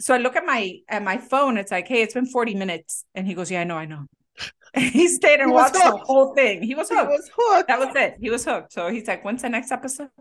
So 0.00 0.14
I 0.14 0.18
look 0.18 0.36
at 0.36 0.44
my 0.44 0.76
at 0.88 1.02
my 1.02 1.18
phone. 1.18 1.56
It's 1.56 1.72
like, 1.72 1.88
hey, 1.88 2.02
it's 2.02 2.14
been 2.14 2.26
40 2.26 2.54
minutes, 2.54 3.04
and 3.14 3.26
he 3.26 3.34
goes, 3.34 3.50
yeah, 3.50 3.62
I 3.62 3.64
know, 3.64 3.76
I 3.76 3.86
know. 3.86 4.04
he 4.76 5.08
stayed 5.08 5.40
and 5.40 5.50
He 5.50 5.54
watched 5.54 5.74
the 5.74 5.96
whole 6.04 6.34
thing. 6.34 6.62
He 6.62 6.74
was 6.76 6.88
he 6.88 6.94
hooked. 6.96 7.10
was 7.10 7.30
hooked. 7.36 7.68
that 7.68 7.78
was 7.80 7.92
it. 7.96 8.14
He 8.20 8.30
was 8.30 8.44
hooked. 8.44 8.72
So 8.72 8.88
he's 8.90 9.08
like, 9.08 9.24
when's 9.24 9.42
the 9.42 9.48
next 9.48 9.72
episode? 9.72 10.10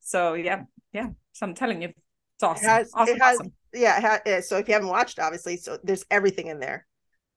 So 0.00 0.34
yeah, 0.34 0.62
yeah. 0.92 1.08
So 1.32 1.46
I'm 1.46 1.54
telling 1.54 1.80
you, 1.82 1.88
it's 1.88 2.42
awesome. 2.42 2.68
has- 2.68 2.88
it 2.88 2.92
awesome, 2.94 3.18
has- 3.20 3.36
awesome. 3.38 3.52
yeah, 3.72 3.98
it 3.98 4.02
ha- 4.04 4.20
yeah, 4.26 4.40
so 4.40 4.56
if 4.58 4.66
you 4.68 4.74
haven't 4.74 4.88
watched, 4.88 5.18
obviously, 5.20 5.56
so 5.56 5.78
there's 5.84 6.04
everything 6.10 6.48
in 6.48 6.58
there. 6.58 6.86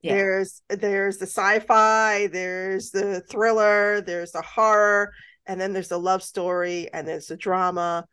Yeah. 0.06 0.14
There's 0.14 0.62
there's 0.70 1.18
the 1.18 1.26
sci-fi, 1.28 2.28
there's 2.28 2.92
the 2.92 3.22
thriller, 3.22 4.02
there's 4.02 4.32
the 4.32 4.42
horror, 4.44 5.12
and 5.48 5.60
then 5.60 5.74
there's 5.74 5.90
the 5.90 6.00
love 6.00 6.22
story, 6.24 6.90
and 6.94 7.08
there's 7.08 7.28
the 7.28 7.38
drama, 7.38 8.06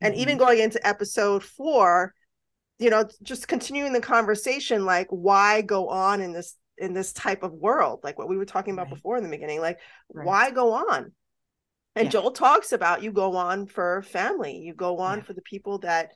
and 0.00 0.14
even 0.14 0.36
Mm-hmm. 0.36 0.44
going 0.44 0.58
into 0.60 0.86
episode 0.86 1.42
four, 1.42 2.14
you 2.78 2.90
know, 2.90 3.04
just 3.22 3.48
continuing 3.48 3.92
the 3.92 4.00
conversation, 4.00 4.84
like 4.84 5.08
why 5.10 5.60
go 5.62 5.88
on 5.88 6.20
in 6.20 6.32
this 6.32 6.56
in 6.78 6.94
this 6.94 7.12
type 7.12 7.42
of 7.42 7.52
world, 7.52 8.00
like 8.02 8.18
what 8.18 8.28
we 8.28 8.38
were 8.38 8.46
talking 8.46 8.72
about 8.72 8.86
Right. 8.86 8.94
before 8.94 9.16
in 9.18 9.24
the 9.24 9.28
beginning, 9.30 9.60
like 9.60 9.78
Right. 10.14 10.26
why 10.26 10.50
go 10.50 10.72
on? 10.72 11.12
And 11.96 12.04
Yeah. 12.06 12.10
Joel 12.10 12.30
talks 12.30 12.72
about 12.72 13.02
you 13.02 13.12
go 13.12 13.36
on 13.36 13.66
for 13.66 14.02
family, 14.02 14.56
you 14.58 14.72
go 14.74 14.98
on 14.98 15.18
Yeah. 15.18 15.24
for 15.24 15.32
the 15.34 15.42
people 15.42 15.78
that 15.80 16.12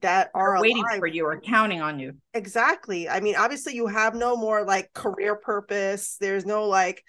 that 0.00 0.30
Are 0.34 0.60
waiting 0.60 0.82
alive. 0.82 0.98
for 0.98 1.06
you 1.06 1.24
or 1.26 1.40
counting 1.40 1.80
on 1.80 1.98
you. 1.98 2.14
Exactly. 2.32 3.08
I 3.08 3.20
mean, 3.20 3.36
obviously, 3.36 3.74
you 3.74 3.86
have 3.86 4.14
no 4.14 4.36
more 4.36 4.64
like 4.64 4.92
career 4.92 5.36
purpose. 5.36 6.16
There's 6.20 6.46
no 6.46 6.64
like 6.64 7.04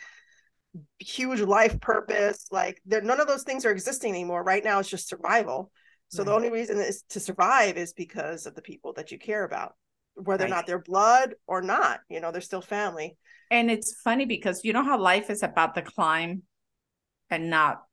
huge 1.00 1.42
life 1.42 1.80
purpose. 1.80 2.46
Like, 2.52 2.82
there, 2.86 3.02
none 3.02 3.20
of 3.20 3.28
those 3.28 3.44
things 3.44 3.66
are 3.66 3.72
existing 3.72 4.12
anymore. 4.12 4.44
Right 4.44 4.64
now, 4.64 4.80
it's 4.80 4.90
just 4.90 5.08
survival. 5.10 5.72
So 6.10 6.24
the 6.24 6.32
only 6.34 6.50
reason 6.52 6.78
is 6.80 7.04
to 7.10 7.20
survive 7.20 7.78
is 7.78 7.92
because 7.94 8.46
of 8.46 8.56
the 8.56 8.62
people 8.62 8.94
that 8.94 9.12
you 9.12 9.18
care 9.20 9.44
about. 9.44 9.74
whether 10.16 10.46
or 10.46 10.50
not 10.50 10.66
they're 10.66 10.80
blood 10.80 11.36
or 11.48 11.62
not. 11.62 12.00
You 12.10 12.22
know, 12.22 12.32
they're 12.32 12.40
still 12.42 12.62
family. 12.62 13.18
and 13.52 13.70
it's 13.70 14.00
funny 14.02 14.26
because 14.26 14.64
you 14.64 14.72
know 14.74 14.84
how 14.84 14.98
life 15.00 15.30
is 15.30 15.44
about 15.44 15.76
the 15.76 15.82
climb 15.82 16.44
and 17.30 17.50
not 17.50 17.84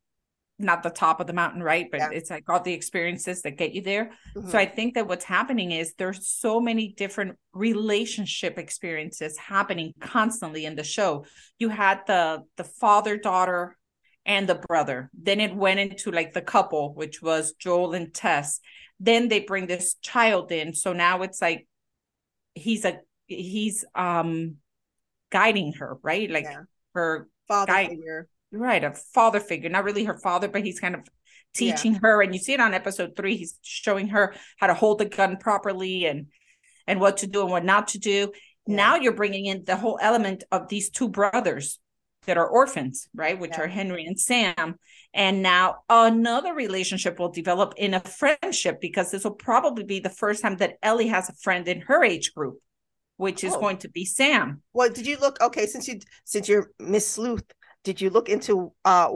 not 0.62 0.82
the 0.82 0.90
top 0.90 1.20
of 1.20 1.26
the 1.26 1.32
mountain 1.32 1.62
right 1.62 1.88
but 1.90 2.00
Yeah. 2.00 2.10
it's 2.12 2.30
like 2.30 2.48
all 2.48 2.60
the 2.60 2.72
experiences 2.72 3.42
that 3.42 3.52
get 3.58 3.72
you 3.74 3.82
there 3.82 4.12
Mhm. 4.36 4.50
so 4.50 4.58
i 4.58 4.66
think 4.66 4.94
that 4.94 5.06
what's 5.08 5.24
happening 5.24 5.72
is 5.72 5.94
there's 5.94 6.26
so 6.28 6.60
many 6.60 6.88
different 7.02 7.36
relationship 7.52 8.58
experiences 8.58 9.36
happening 9.36 9.92
constantly 10.00 10.64
in 10.64 10.74
the 10.76 10.84
show 10.84 11.24
you 11.58 11.68
had 11.68 12.00
the 12.06 12.42
the 12.56 12.64
father 12.64 13.16
daughter 13.16 13.76
and 14.24 14.48
the 14.48 14.54
brother 14.68 15.10
then 15.28 15.40
it 15.40 15.54
went 15.54 15.80
into 15.80 16.10
like 16.10 16.32
the 16.32 16.42
couple 16.42 16.94
which 16.94 17.20
was 17.22 17.52
joel 17.58 17.92
and 17.94 18.14
tess 18.14 18.60
then 19.00 19.28
they 19.28 19.40
bring 19.40 19.66
this 19.66 19.94
child 20.00 20.52
in 20.52 20.72
so 20.74 20.92
now 20.92 21.22
it's 21.22 21.42
like 21.42 21.66
he's 22.54 22.84
a 22.84 23.00
he's 23.26 23.84
um 23.94 24.56
guiding 25.30 25.72
her 25.72 25.98
right 26.02 26.30
like 26.30 26.44
Yeah. 26.44 26.62
her 26.94 27.28
father 27.48 27.72
guy- 27.72 27.88
figure. 27.88 28.28
Right 28.52 28.84
a 28.84 28.92
father 28.92 29.40
figure 29.40 29.70
not 29.70 29.84
really 29.84 30.04
her 30.04 30.18
father 30.18 30.48
but 30.48 30.62
he's 30.64 30.80
kind 30.80 30.94
of 30.94 31.00
Yeah. 31.54 31.74
teaching 31.74 31.94
her 31.96 32.22
and 32.22 32.34
you 32.34 32.40
see 32.40 32.52
it 32.54 32.60
on 32.60 32.74
episode 32.74 33.14
three 33.16 33.36
he's 33.36 33.58
showing 33.62 34.08
her 34.08 34.34
how 34.58 34.66
to 34.68 34.74
hold 34.74 34.98
the 34.98 35.04
gun 35.06 35.36
properly 35.36 36.04
and 36.06 36.26
and 36.86 37.00
what 37.00 37.18
to 37.18 37.26
do 37.26 37.42
and 37.42 37.50
what 37.50 37.64
not 37.64 37.88
to 37.88 37.98
do 37.98 38.32
Yeah. 38.66 38.76
now 38.76 38.96
you're 38.96 39.14
bringing 39.14 39.46
in 39.46 39.64
the 39.64 39.76
whole 39.76 39.98
element 40.00 40.44
of 40.50 40.68
these 40.68 40.90
two 40.90 41.08
brothers 41.08 41.78
that 42.26 42.36
are 42.38 42.46
orphans 42.46 43.08
right 43.14 43.38
which 43.38 43.52
Yeah. 43.52 43.62
are 43.62 43.66
henry 43.68 44.04
and 44.04 44.18
sam 44.18 44.76
and 45.14 45.42
now 45.42 45.78
another 45.90 46.54
relationship 46.54 47.18
will 47.18 47.28
develop 47.30 47.74
in 47.76 47.94
a 47.94 48.00
friendship 48.00 48.80
because 48.80 49.10
this 49.10 49.24
will 49.24 49.34
probably 49.34 49.84
be 49.84 50.00
the 50.00 50.08
first 50.10 50.42
time 50.42 50.56
that 50.58 50.76
ellie 50.82 51.08
has 51.08 51.28
a 51.28 51.34
friend 51.34 51.66
in 51.68 51.80
her 51.82 52.02
age 52.04 52.32
group 52.34 52.58
which 53.18 53.44
is 53.44 53.54
Oh. 53.54 53.60
going 53.60 53.76
to 53.78 53.88
be 53.88 54.04
sam 54.04 54.62
Well, 54.72 54.88
did 54.90 55.06
you 55.06 55.16
look 55.18 55.40
okay 55.40 55.66
since 55.66 55.86
you 55.88 56.00
since 56.24 56.48
you're 56.48 56.70
Miss 56.78 57.06
Sleuth? 57.08 57.44
Did 57.84 58.00
you 58.00 58.10
look 58.10 58.28
into 58.28 58.72
uh 58.84 59.10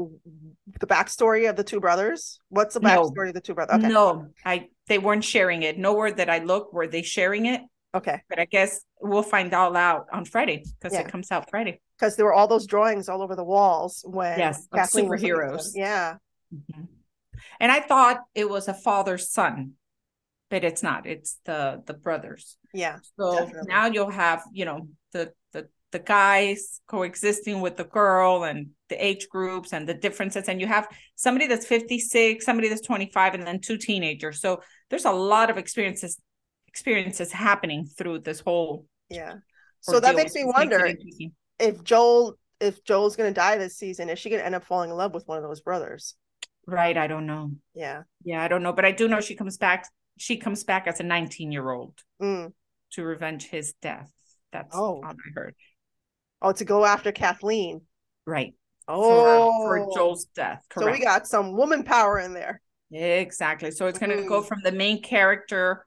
the 0.81 0.87
backstory 0.87 1.49
of 1.49 1.57
the 1.57 1.65
two 1.65 1.81
brothers? 1.81 2.41
What's 2.49 2.75
the 2.75 2.81
No. 2.81 2.89
backstory 3.11 3.29
of 3.29 3.35
the 3.35 3.41
two 3.41 3.55
brothers? 3.55 3.77
Okay, 3.79 3.89
no 3.89 4.29
i 4.45 4.69
they 4.89 4.99
weren't 4.99 5.25
sharing 5.25 5.63
it 5.63 5.79
nowhere 5.79 6.13
that 6.13 6.31
i 6.31 6.39
looked 6.39 6.73
were 6.73 6.87
they 6.87 7.03
sharing 7.03 7.47
it 7.47 7.61
okay, 7.95 8.21
but 8.29 8.39
I 8.39 8.45
guess 8.45 8.83
we'll 9.01 9.23
find 9.23 9.55
all 9.55 9.75
out 9.77 10.07
on 10.13 10.25
Friday 10.27 10.63
because 10.79 10.93
Yeah. 10.93 11.01
it 11.01 11.09
comes 11.09 11.31
out 11.33 11.49
Friday. 11.49 11.81
because 11.99 12.15
there 12.17 12.27
were 12.27 12.35
all 12.35 12.47
those 12.47 12.67
drawings 12.67 13.09
all 13.09 13.23
over 13.23 13.35
the 13.35 13.45
walls 13.45 14.05
when 14.07 14.39
Yes, 14.39 14.67
of 14.71 14.79
Kathleen 14.79 15.09
was 15.09 15.23
looking 15.23 15.35
at 15.35 15.49
them. 15.49 15.57
superheroes. 15.59 15.71
Yeah, 15.75 16.17
Mhm. 16.55 16.89
And 17.59 17.73
I 17.73 17.81
thought 17.81 18.19
it 18.35 18.49
was 18.51 18.69
a 18.69 18.75
father 18.75 19.17
son, 19.19 19.73
but 20.51 20.63
it's 20.63 20.83
not. 20.83 21.07
It's 21.07 21.41
the 21.45 21.83
the 21.87 21.95
brothers. 21.95 22.59
yeah, 22.75 22.99
So 23.19 23.33
Definitely. 23.47 23.69
now 23.75 23.87
you'll 23.87 24.11
have 24.11 24.43
you 24.53 24.65
know 24.67 24.89
the 25.13 25.33
the 25.53 25.69
the 25.93 25.99
guys 25.99 26.81
coexisting 26.89 27.61
with 27.61 27.77
the 27.77 27.85
girl 27.85 28.45
and 28.45 28.71
the 28.89 29.05
age 29.05 29.29
groups 29.31 29.73
and 29.73 29.89
the 29.89 29.95
differences, 29.95 30.49
and 30.49 30.61
you 30.61 30.67
have 30.67 30.89
somebody 31.15 31.47
that's 31.47 31.67
fifty 31.67 31.99
six, 31.99 32.45
somebody 32.45 32.69
that's 32.69 32.81
twenty 32.83 33.11
five, 33.13 33.35
and 33.35 33.47
then 33.47 33.61
two 33.61 33.77
teenagers. 33.79 34.41
So 34.41 34.63
there's 34.91 35.05
a 35.05 35.13
lot 35.13 35.51
of 35.51 35.59
experiences 35.59 36.21
experiences 36.69 37.33
happening 37.33 37.87
through 37.87 38.21
this 38.21 38.41
whole. 38.41 38.87
yeah. 39.09 39.35
So 39.81 40.01
that 40.01 40.17
makes 40.17 40.35
me 40.35 40.45
which 40.45 40.57
makes 40.57 40.73
it 40.73 40.81
wonder 40.81 40.95
if 41.61 41.85
Joel 41.85 42.37
if 42.61 42.83
Joel's 42.85 43.15
gonna 43.17 43.33
die 43.33 43.57
this 43.57 43.77
season, 43.77 44.09
is 44.09 44.19
she 44.19 44.31
gonna 44.31 44.43
end 44.43 44.55
up 44.55 44.65
falling 44.65 44.91
in 44.91 44.97
love 44.97 45.15
with 45.15 45.27
one 45.29 45.39
of 45.39 45.45
those 45.45 45.61
brothers? 45.61 46.15
Right, 46.67 46.97
I 46.97 47.07
don't 47.07 47.27
know. 47.27 47.53
Yeah. 47.75 48.03
Yeah, 48.25 48.43
I 48.43 48.49
don't 48.49 48.63
know, 48.65 48.73
but 48.73 48.85
I 48.85 48.91
do 48.91 49.07
know 49.07 49.21
she 49.21 49.37
comes 49.37 49.57
back. 49.57 49.87
She 50.19 50.37
comes 50.39 50.65
back 50.65 50.89
as 50.89 50.99
a 50.99 51.05
19 51.05 51.53
year 51.53 51.71
old 51.71 52.03
Mm. 52.21 52.53
to 52.93 53.05
revenge 53.05 53.45
his 53.49 53.75
death. 53.81 54.11
That's 54.53 54.75
Oh. 54.75 54.97
all 54.97 55.05
I 55.05 55.15
heard. 55.35 55.55
Oh, 56.43 56.53
to 56.53 56.65
go 56.65 56.85
after 56.85 57.13
Kathleen. 57.13 57.81
Right. 58.27 58.55
Oh, 58.89 59.67
For, 59.67 59.85
for 59.85 59.95
Joel's 59.95 60.27
death. 60.27 60.63
So 60.79 60.91
we 60.91 61.01
got 61.01 61.27
some 61.27 61.57
woman 61.57 61.83
power 61.83 62.19
in 62.21 62.33
there. 62.35 62.61
exactly. 62.93 63.71
So 63.71 63.87
it's 63.87 63.99
going 63.99 64.17
to 64.17 64.29
go 64.29 64.43
Mhm. 64.43 64.47
from 64.49 64.61
the 64.63 64.73
main 64.73 65.03
character 65.03 65.87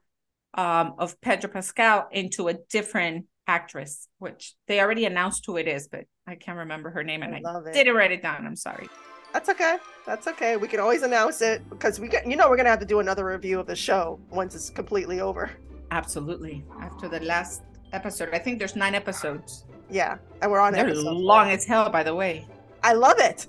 um, 0.54 0.94
of 0.98 1.18
Pedro 1.20 1.48
Pascal 1.50 2.08
into 2.10 2.48
a 2.48 2.54
different 2.70 3.26
actress, 3.46 4.08
which 4.18 4.54
they 4.66 4.80
already 4.80 5.04
announced 5.06 5.46
who 5.46 5.56
it 5.56 5.68
is, 5.68 5.86
but 5.88 6.04
I 6.26 6.34
can't 6.34 6.58
remember 6.58 6.90
her 6.90 7.04
name 7.04 7.22
and 7.22 7.34
I 7.34 7.38
I, 7.38 7.52
love 7.52 7.66
it. 7.68 7.72
didn't 7.72 7.94
write 7.94 8.10
it 8.10 8.20
down. 8.20 8.44
I'm 8.44 8.56
sorry. 8.56 8.88
That's 9.32 9.48
okay. 9.48 9.78
That's 10.06 10.26
okay. 10.26 10.56
We 10.56 10.66
can 10.66 10.80
always 10.80 11.02
announce 11.02 11.40
it 11.40 11.62
because 11.70 12.00
we 12.00 12.08
get, 12.08 12.26
you 12.26 12.34
know, 12.36 12.50
we're 12.50 12.56
gonna 12.56 12.68
have 12.68 12.80
to 12.80 12.84
do 12.84 12.98
another 12.98 13.24
review 13.24 13.60
of 13.60 13.66
the 13.68 13.76
show 13.76 14.18
once 14.28 14.56
it's 14.56 14.70
completely 14.70 15.20
over. 15.20 15.52
Absolutely. 15.92 16.64
After 16.80 17.08
the 17.08 17.20
last 17.20 17.62
episode, 17.92 18.30
I 18.32 18.38
think 18.40 18.58
there's 18.58 18.74
nine 18.76 18.96
episodes. 18.96 19.64
Yeah, 19.90 20.18
and 20.42 20.50
we're 20.50 20.60
on 20.60 20.72
They're 20.72 20.94
long 20.94 21.46
four. 21.46 21.52
as 21.52 21.64
hell, 21.64 21.88
by 21.90 22.02
the 22.02 22.14
way. 22.14 22.46
I 22.82 22.92
love 22.94 23.18
it. 23.18 23.46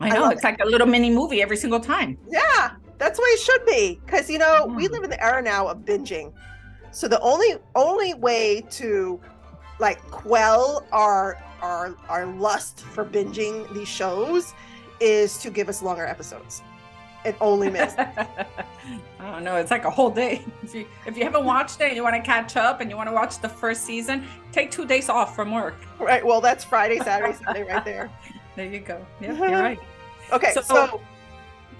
I 0.00 0.08
I 0.08 0.10
know 0.10 0.22
love 0.22 0.32
it's 0.32 0.44
like 0.44 0.60
a 0.60 0.66
little 0.66 0.86
mini 0.86 1.10
movie 1.10 1.42
every 1.42 1.56
single 1.56 1.80
time. 1.80 2.18
Yeah, 2.28 2.72
that's 2.98 3.18
why 3.18 3.36
it 3.36 3.40
should 3.40 3.64
be. 3.66 4.00
Because 4.04 4.28
you 4.28 4.38
know, 4.38 4.66
we 4.66 4.86
hmm. 4.86 4.92
live 4.92 5.04
in 5.04 5.10
the 5.10 5.22
era 5.22 5.42
now 5.42 5.66
of 5.68 5.78
binging. 5.78 6.32
So 6.90 7.08
the 7.08 7.20
only 7.20 7.56
only 7.74 8.14
way 8.14 8.64
to 8.72 9.20
like 9.78 10.00
quell 10.10 10.86
our 10.92 11.38
our 11.60 11.96
our 12.08 12.26
lust 12.26 12.80
for 12.80 13.04
binging 13.04 13.72
these 13.74 13.88
shows 13.88 14.54
is 15.00 15.38
to 15.38 15.50
give 15.50 15.68
us 15.68 15.82
longer 15.82 16.06
episodes. 16.06 16.62
It 17.24 17.36
only 17.40 17.70
missed. 17.70 17.98
I 17.98 19.30
don't 19.32 19.44
know. 19.44 19.56
It's 19.56 19.70
like 19.70 19.84
a 19.84 19.90
whole 19.90 20.10
day. 20.10 20.44
If 20.62 20.74
you 20.74 20.86
if 21.06 21.16
you 21.16 21.24
haven't 21.24 21.44
watched 21.44 21.80
it 21.80 21.88
and 21.88 21.96
you 21.96 22.02
want 22.02 22.16
to 22.16 22.22
catch 22.22 22.56
up 22.56 22.80
and 22.80 22.90
you 22.90 22.96
want 22.96 23.08
to 23.08 23.14
watch 23.14 23.38
the 23.40 23.48
first 23.48 23.84
season, 23.84 24.26
take 24.52 24.70
two 24.70 24.86
days 24.86 25.08
off 25.08 25.34
from 25.34 25.52
work. 25.52 25.74
right. 25.98 26.24
Well, 26.24 26.40
that's 26.40 26.64
Friday, 26.64 26.98
Saturday, 26.98 27.36
Sunday, 27.44 27.62
right 27.64 27.84
there. 27.84 28.10
There 28.56 28.66
you 28.66 28.80
go. 28.80 29.04
Yeah, 29.20 29.32
you're 29.32 29.50
right. 29.60 29.78
Okay, 30.32 30.52
So- 30.52 30.62
so 30.62 31.00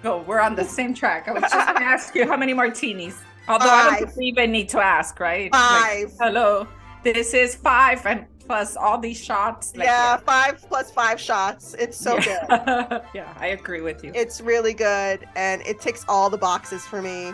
Go. 0.02 0.18
We're 0.26 0.40
on 0.40 0.54
the 0.54 0.64
same 0.64 0.92
track. 0.92 1.28
I 1.28 1.32
was 1.32 1.42
just 1.42 1.54
going 1.54 1.78
to 1.80 1.82
ask 1.86 2.14
you 2.14 2.26
how 2.28 2.36
many 2.36 2.52
martinis. 2.52 3.16
Although 3.48 3.70
I 3.70 3.84
don't 3.84 3.90
Five. 3.90 3.98
think 4.00 4.16
we 4.18 4.24
even 4.26 4.52
need 4.52 4.68
to 4.70 4.80
ask, 4.80 5.18
right? 5.18 5.50
Like, 5.50 6.10
five. 6.10 6.12
hello. 6.20 6.68
This 7.02 7.32
is 7.32 7.54
five, 7.54 8.04
and 8.04 8.26
plus 8.46 8.76
all 8.76 8.98
these 8.98 9.22
shots. 9.22 9.74
like, 9.76 9.86
yeah, 9.86 10.16
five 10.18 10.64
plus 10.68 10.90
five 10.90 11.20
shots. 11.20 11.74
It's 11.78 11.96
so 11.96 12.16
good. 12.16 12.26
yeah. 12.26 13.00
yeah, 13.14 13.34
I 13.38 13.48
agree 13.48 13.80
with 13.80 14.04
you. 14.04 14.12
It's 14.14 14.40
really 14.40 14.74
good, 14.74 15.26
and 15.36 15.62
it 15.62 15.80
ticks 15.80 16.04
all 16.08 16.30
the 16.30 16.38
boxes 16.38 16.84
for 16.86 17.02
me. 17.02 17.32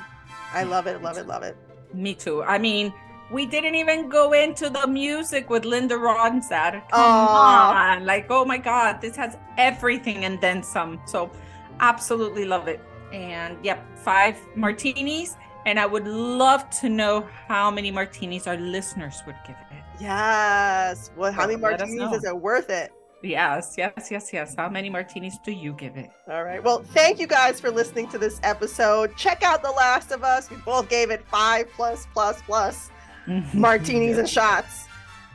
I 0.53 0.65
love 0.65 0.87
it, 0.87 1.03
love 1.03 1.17
it, 1.17 1.27
love 1.27 1.43
it. 1.43 1.57
Me 1.95 2.15
too. 2.15 2.43
I 2.43 2.59
mean, 2.59 2.93
we 3.31 3.47
didn't 3.47 3.77
even 3.77 4.09
go 4.09 4.33
into 4.33 4.69
the 4.69 4.87
music 4.87 5.51
with 5.51 5.65
Linda 5.65 5.95
Ronstadt. 5.95 6.73
Come 6.73 7.01
Aw. 7.01 7.93
on. 7.97 8.05
Like, 8.05 8.27
oh 8.31 8.45
my 8.45 8.59
God, 8.59 9.01
this 9.01 9.17
has 9.17 9.37
everything 9.57 10.25
and 10.25 10.41
then 10.41 10.63
some. 10.63 11.01
So, 11.07 11.31
absolutely 11.79 12.45
love 12.45 12.69
it. 12.69 12.81
And 13.13 13.57
yep, 13.65 13.85
five 13.99 14.37
martinis. 14.57 15.37
And 15.67 15.79
I 15.79 15.87
would 15.87 16.07
love 16.07 16.69
to 16.81 16.89
know 16.89 17.27
how 17.49 17.71
many 17.71 17.91
martinis 17.91 18.47
our 18.47 18.57
listeners 18.57 19.23
would 19.27 19.37
give 19.47 19.57
it. 19.71 19.85
Yes. 20.01 21.11
Well, 21.17 21.33
how 21.33 21.43
So 21.43 21.49
many 21.49 21.61
martinis 21.61 22.13
is 22.15 22.25
it 22.25 22.37
worth 22.37 22.71
it? 22.71 22.93
Yes, 23.23 23.75
yes, 23.77 24.09
yes, 24.11 24.33
yes. 24.33 24.55
How 24.57 24.71
many 24.71 24.89
martinis 24.89 25.37
do 25.45 25.53
you 25.53 25.75
give 25.75 25.97
it? 25.99 26.09
All 26.31 26.43
right. 26.43 26.65
Well, 26.65 26.83
thank 26.95 27.21
you 27.21 27.27
guys 27.27 27.61
for 27.61 27.71
listening 27.71 28.09
to 28.09 28.19
this 28.19 28.41
episode. 28.43 29.15
Check 29.17 29.43
out 29.43 29.63
The 29.63 29.71
Last 29.73 30.11
of 30.11 30.25
Us. 30.25 30.49
We 30.49 30.57
both 30.57 30.89
gave 30.89 31.11
it 31.11 31.23
five 31.29 31.69
plus 31.77 32.07
plus 32.15 32.41
plus 32.43 32.91
martinis 33.53 34.17
and 34.17 34.27
shots. 34.29 34.87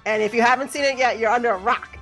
And 0.07 0.23
if 0.23 0.33
you 0.33 0.41
haven't 0.41 0.71
seen 0.71 0.83
it 0.83 0.97
yet, 0.97 1.19
you're 1.19 1.29
under 1.29 1.51
a 1.51 1.57
rock. 1.59 1.99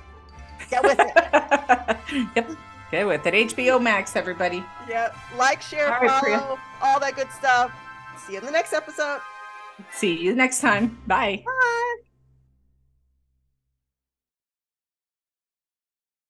Get 0.70 0.82
with 0.82 0.98
it. 0.98 1.12
yep. 2.36 2.50
Get 2.90 3.06
with 3.06 3.26
it. 3.26 3.34
HBO 3.54 3.82
Max, 3.82 4.16
everybody. 4.16 4.64
yep. 4.88 5.14
Like, 5.36 5.60
share, 5.60 5.92
All 5.94 6.00
right, 6.00 6.08
follow, 6.08 6.20
Priya. 6.20 6.58
all 6.82 7.00
that 7.00 7.14
good 7.16 7.30
stuff. 7.32 7.70
See 8.18 8.32
you 8.34 8.38
in 8.40 8.44
the 8.44 8.50
next 8.50 8.72
episode. 8.72 9.20
See 9.92 10.16
you 10.16 10.34
next 10.34 10.60
time. 10.60 11.00
Bye. 11.06 11.42
Bye. 11.44 11.96